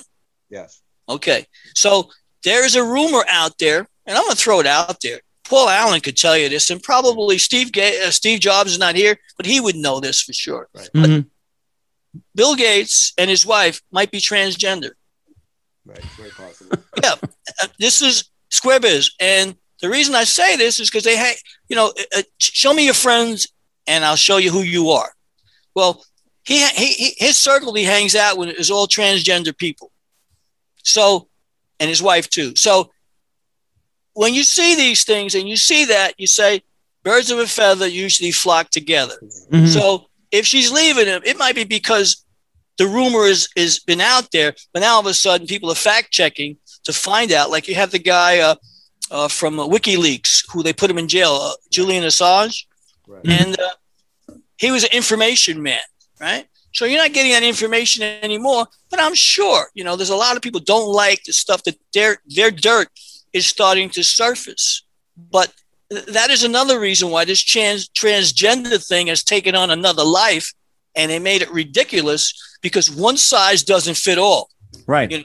[0.50, 0.82] yes.
[1.16, 1.46] Okay.
[1.76, 2.10] So
[2.44, 5.22] there is a rumor out there, and I'm going to throw it out there.
[5.46, 8.96] Paul Allen could tell you this, and probably Steve Ga- uh, Steve Jobs is not
[8.96, 10.68] here, but he would know this for sure.
[10.96, 11.26] Mhm.
[12.36, 14.92] Bill Gates and his wife might be transgender.
[15.86, 16.04] Right.
[16.18, 16.78] Very possible.
[17.04, 17.16] yeah,
[17.62, 21.36] uh, this is Square Biz, and the reason I say this is because they hang.
[21.68, 23.48] You know, uh, uh, show me your friends,
[23.88, 25.12] and I'll show you who you are.
[25.76, 26.06] Well,
[26.46, 29.92] he, he, he his circle he hangs out with is all transgender people.
[30.84, 31.28] So,
[31.80, 32.56] and his wife too.
[32.56, 32.92] So,
[34.14, 36.62] when you see these things and you see that, you say,
[37.04, 39.16] birds of a feather usually flock together.
[39.52, 39.68] Mhm.
[39.74, 42.24] So if she's leaving him, it might be because
[42.78, 45.76] the rumor is is been out there, but now all of a sudden people are
[45.76, 47.50] fact checking to find out.
[47.50, 48.56] Like you have the guy uh,
[49.12, 52.66] uh, from uh, WikiLeaks who they put him in jail, uh, Julian Assange,
[53.08, 53.28] Right.
[53.28, 55.82] and uh, he was an information man,
[56.20, 56.48] right?
[56.74, 58.66] So you're not getting that information anymore.
[58.90, 61.78] But I'm sure you know there's a lot of people don't like the stuff that
[61.94, 62.90] their their dirt
[63.32, 64.84] is starting to surface,
[65.18, 65.54] but
[65.90, 70.54] that is another reason why this trans transgender thing has taken on another life
[70.96, 74.50] and they made it ridiculous because one size doesn't fit all
[74.88, 75.12] Right.
[75.12, 75.24] You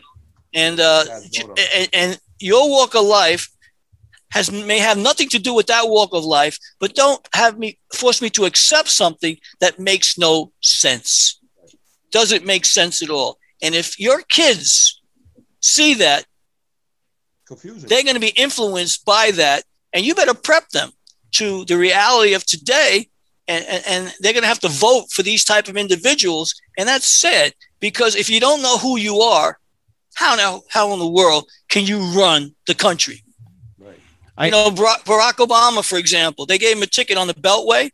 [0.54, 3.48] and uh, That's j- one of and, and your walk of life
[4.30, 7.78] has may have nothing to do with that walk of life but don't have me
[7.94, 11.37] force me to accept something that makes no sense
[12.10, 15.00] doesn't make sense at all and if your kids
[15.60, 16.24] see that
[17.46, 17.88] Confusing.
[17.88, 20.90] they're going to be influenced by that and you better prep them
[21.32, 23.08] to the reality of today
[23.46, 26.88] and, and, and they're going to have to vote for these type of individuals and
[26.88, 29.58] that's sad because if you don't know who you are
[30.14, 33.22] how now how in the world can you run the country
[33.78, 33.98] right.
[34.36, 37.90] I, you know, Barack Obama, for example, they gave him a ticket on the Beltway.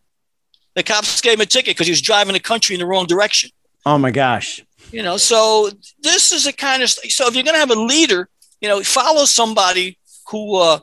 [0.74, 3.07] The cops gave him a ticket because he was driving the country in the wrong
[3.07, 3.51] direction.
[3.86, 4.65] Oh my gosh.
[4.90, 5.70] You know, so
[6.02, 8.28] this is a kind of so if you're going to have a leader,
[8.61, 9.98] you know, follow somebody
[10.28, 10.78] who uh,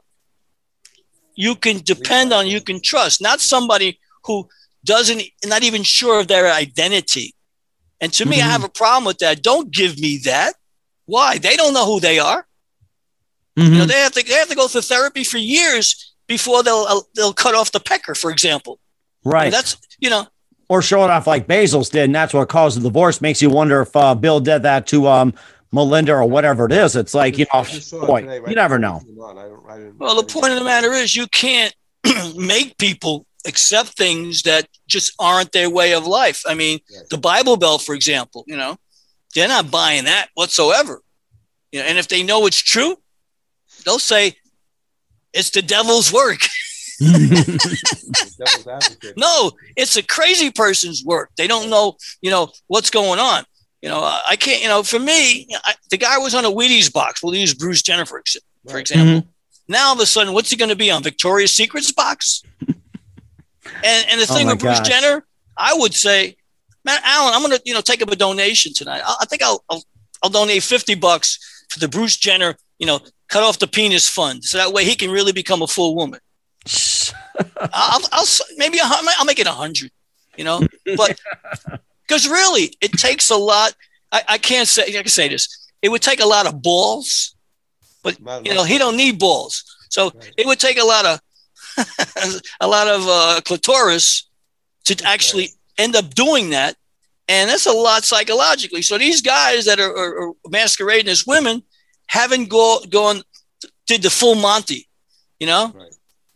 [1.35, 4.47] you can depend on, you can trust, not somebody who
[4.83, 7.33] doesn't, not even sure of their identity.
[7.99, 8.29] And to mm-hmm.
[8.29, 8.51] me, I mm-hmm.
[8.51, 9.41] have a problem with that.
[9.41, 10.53] Don't give me that.
[11.05, 11.37] Why?
[11.37, 12.45] They don't know who they are.
[13.57, 13.73] Mm-hmm.
[13.73, 16.85] You know, they have to they have to go through therapy for years before they'll
[16.87, 18.79] uh, they'll cut off the pecker, for example.
[19.25, 19.45] Right.
[19.45, 20.27] And that's you know.
[20.71, 23.19] Or show it off like Bezos did, and that's what caused the divorce.
[23.19, 25.33] Makes you wonder if uh, Bill did that to um,
[25.73, 26.95] Melinda or whatever it is.
[26.95, 27.65] It's like you know,
[28.07, 28.49] boy, today, right?
[28.49, 29.01] you never know.
[29.05, 31.75] Well, the point of the matter is, you can't
[32.37, 36.41] make people accept things that just aren't their way of life.
[36.47, 37.03] I mean, yes.
[37.09, 38.77] the Bible Belt, for example, you know,
[39.35, 41.01] they're not buying that whatsoever.
[41.73, 42.95] You know, and if they know it's true,
[43.83, 44.37] they'll say
[45.33, 46.39] it's the devil's work.
[49.17, 51.31] no, it's a crazy person's work.
[51.35, 53.43] They don't know, you know, what's going on.
[53.81, 56.93] You know, I can't, you know, for me, I, the guy was on a Wheaties
[56.93, 57.23] box.
[57.23, 58.21] We'll use Bruce Jenner, for,
[58.69, 59.21] for example.
[59.21, 59.29] Mm-hmm.
[59.67, 62.43] Now, all of a sudden, what's he going to be on Victoria's Secrets box?
[62.67, 62.75] and,
[63.83, 65.25] and the oh thing oh with Bruce Jenner,
[65.57, 66.35] I would say,
[66.85, 69.01] man, Allan, I'm going to, you know, take up a donation tonight.
[69.03, 69.83] I, I think I'll, I'll,
[70.21, 72.99] I'll donate 50 bucks for the Bruce Jenner, you know,
[73.29, 74.43] cut off the penis fund.
[74.43, 76.19] So that way he can really become a full woman.
[77.73, 78.25] I'll, I'll,
[78.57, 79.91] maybe I'll, I'll make it a hundred,
[80.37, 80.61] you know,
[80.97, 81.19] but
[82.07, 83.73] because really it takes a lot.
[84.11, 85.69] I, I can't say, I can say this.
[85.81, 87.35] It would take a lot of balls,
[88.03, 89.63] but you know, he don't need balls.
[89.89, 91.19] So it would take a lot of,
[92.59, 94.29] a lot of uh, clitoris
[94.85, 96.75] to actually end up doing that.
[97.27, 98.81] And that's a lot psychologically.
[98.81, 101.63] So these guys that are, are, are masquerading as women
[102.07, 103.21] haven't go, gone,
[103.87, 104.87] did the full Monty,
[105.39, 105.73] you know?
[105.73, 105.90] Right.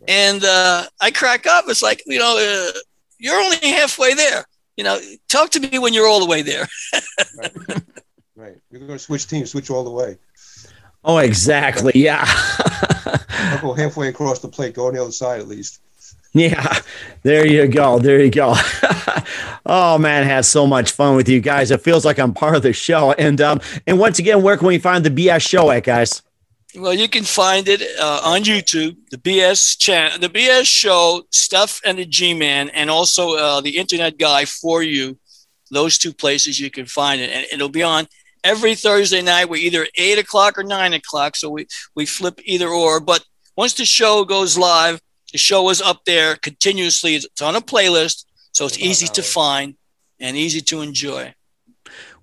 [0.07, 1.65] And uh, I crack up.
[1.68, 2.77] It's like, you know, uh,
[3.18, 4.45] you're only halfway there.
[4.77, 4.99] You know,
[5.30, 6.68] talk to me when you're all the way there.
[7.38, 7.53] right.
[8.36, 8.56] right.
[8.69, 10.18] You're going to switch teams, switch all the way.
[11.03, 11.94] Oh, exactly.
[11.95, 12.26] Yeah.
[13.30, 15.82] I'll go halfway across the plate, go on the other side at least.
[16.36, 16.80] Yeah,
[17.23, 17.98] there you go.
[17.98, 18.56] There you go.
[19.65, 21.72] oh man, I had so much fun with you guys.
[21.72, 23.14] It feels like I'm part of the show.
[23.14, 26.22] And um, and once again, where can we find the BS show at, guys?
[26.77, 31.95] Well, you can find it uh, on YouTube, the BS channel, the BS show, Stefan
[31.95, 35.18] the G Man, and also uh, the Internet Guy for you.
[35.72, 38.07] Those two places you can find it, and it'll be on
[38.43, 39.49] every Thursday night.
[39.49, 42.99] We're either eight o'clock or nine o'clock, so we we flip either or.
[42.99, 43.23] But
[43.56, 47.15] once the show goes live, the show is up there continuously.
[47.15, 49.76] It's on a playlist, so it's easy to find
[50.19, 51.34] and easy to enjoy.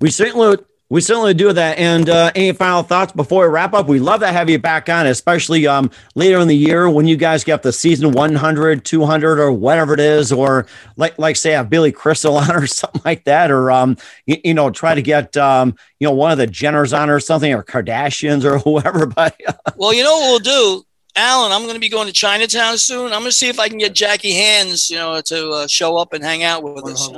[0.00, 0.58] We certainly
[0.92, 1.78] we certainly do that.
[1.78, 3.88] And uh, any final thoughts before we wrap up?
[3.88, 7.16] We love to have you back on, especially um, later in the year when you
[7.16, 10.66] guys get the season 100, 200, or whatever it is, or
[10.98, 13.96] like like say have Billy Crystal on or something like that, or um,
[14.26, 17.20] you, you know try to get um, you know one of the Jenners on or
[17.20, 19.06] something, or Kardashians or whoever.
[19.06, 19.40] But
[19.76, 20.84] well, you know what we'll do.
[21.16, 23.06] Allan, I'm going to be going to Chinatown soon.
[23.06, 25.96] I'm going to see if I can get Jackie Hands, you know, to uh, show
[25.96, 27.08] up and hang out with One us.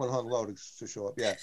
[0.00, 1.14] One hung low to, to show up.
[1.18, 1.34] Yeah.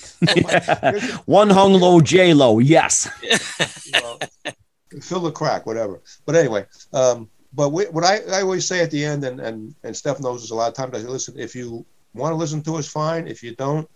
[1.26, 2.58] One hung low, J Lo.
[2.58, 3.08] Yes.
[5.00, 6.02] fill the crack, whatever.
[6.26, 9.76] But anyway, um, but we, what I, I always say at the end, and, and,
[9.84, 11.86] and Steph knows this a lot of times, I say, listen, if you
[12.16, 13.28] want to listen to us, fine.
[13.28, 13.88] If you don't,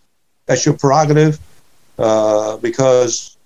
[0.46, 1.40] that's your prerogative.
[1.98, 3.36] Uh, because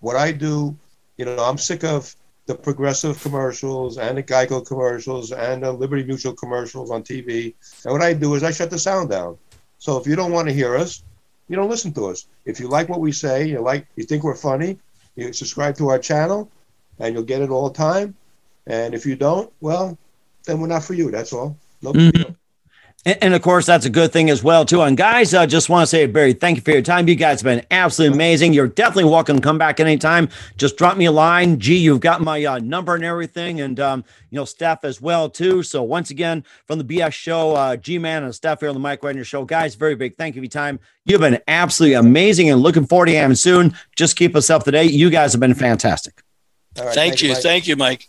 [0.00, 0.74] what I do,
[1.18, 6.02] you know, I'm sick of the progressive commercials and the Geico commercials and the Liberty
[6.02, 7.54] Mutual commercials on TV.
[7.84, 9.38] And what I do is I shut the sound down.
[9.84, 11.02] So if you don't want to hear us,
[11.46, 12.26] you don't listen to us.
[12.46, 14.78] If you like what we say, you like, you think we're funny,
[15.14, 16.50] you subscribe to our channel,
[16.98, 18.16] and you'll get it all the time.
[18.66, 19.98] And if you don't, well,
[20.44, 21.10] then we're not for you.
[21.10, 21.58] That's all.
[21.82, 22.23] No mm-hmm.
[23.06, 24.80] And, and, of course, that's a good thing as well, too.
[24.80, 27.06] And guys, I uh, just want to say, Barry, thank you for your time.
[27.06, 28.54] You guys have been absolutely amazing.
[28.54, 30.28] You're definitely welcome to come back anytime.
[30.56, 31.58] Just drop me a line.
[31.60, 35.28] Gee, you've got my uh, number and everything, and um, you know, Steph as well,
[35.28, 35.62] too.
[35.62, 38.80] So once again, from the BS show, uh, G Man and Steph here on the
[38.80, 40.80] Mike Wagner show, guys, very big thank you for your time.
[41.04, 43.74] You've been absolutely amazing, and looking forward to having soon.
[43.96, 44.92] Just keep us up to date.
[44.92, 46.22] You guys have been fantastic.
[46.74, 48.08] thank, thank, you, thank you, Mike.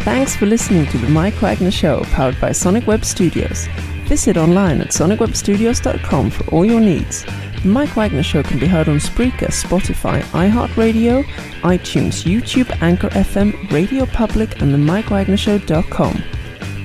[0.00, 3.66] Thanks for listening to the Mike Wagner Show, powered by Sonic Web Studios.
[4.04, 7.24] Visit online at sonicwebstudios.com for all your needs.
[7.62, 11.22] The Mike Wagner Show can be heard on Spreaker, Spotify, iHeartRadio,
[11.60, 16.22] iTunes, YouTube, Anchor FM, Radio Public, and themikewagnershow.com.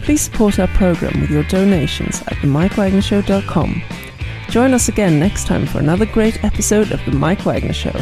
[0.02, 3.82] Please support our program with your donations at themikewagnershow.com.
[4.50, 7.98] Join us again next time for another great episode of The Mike Wagner Show.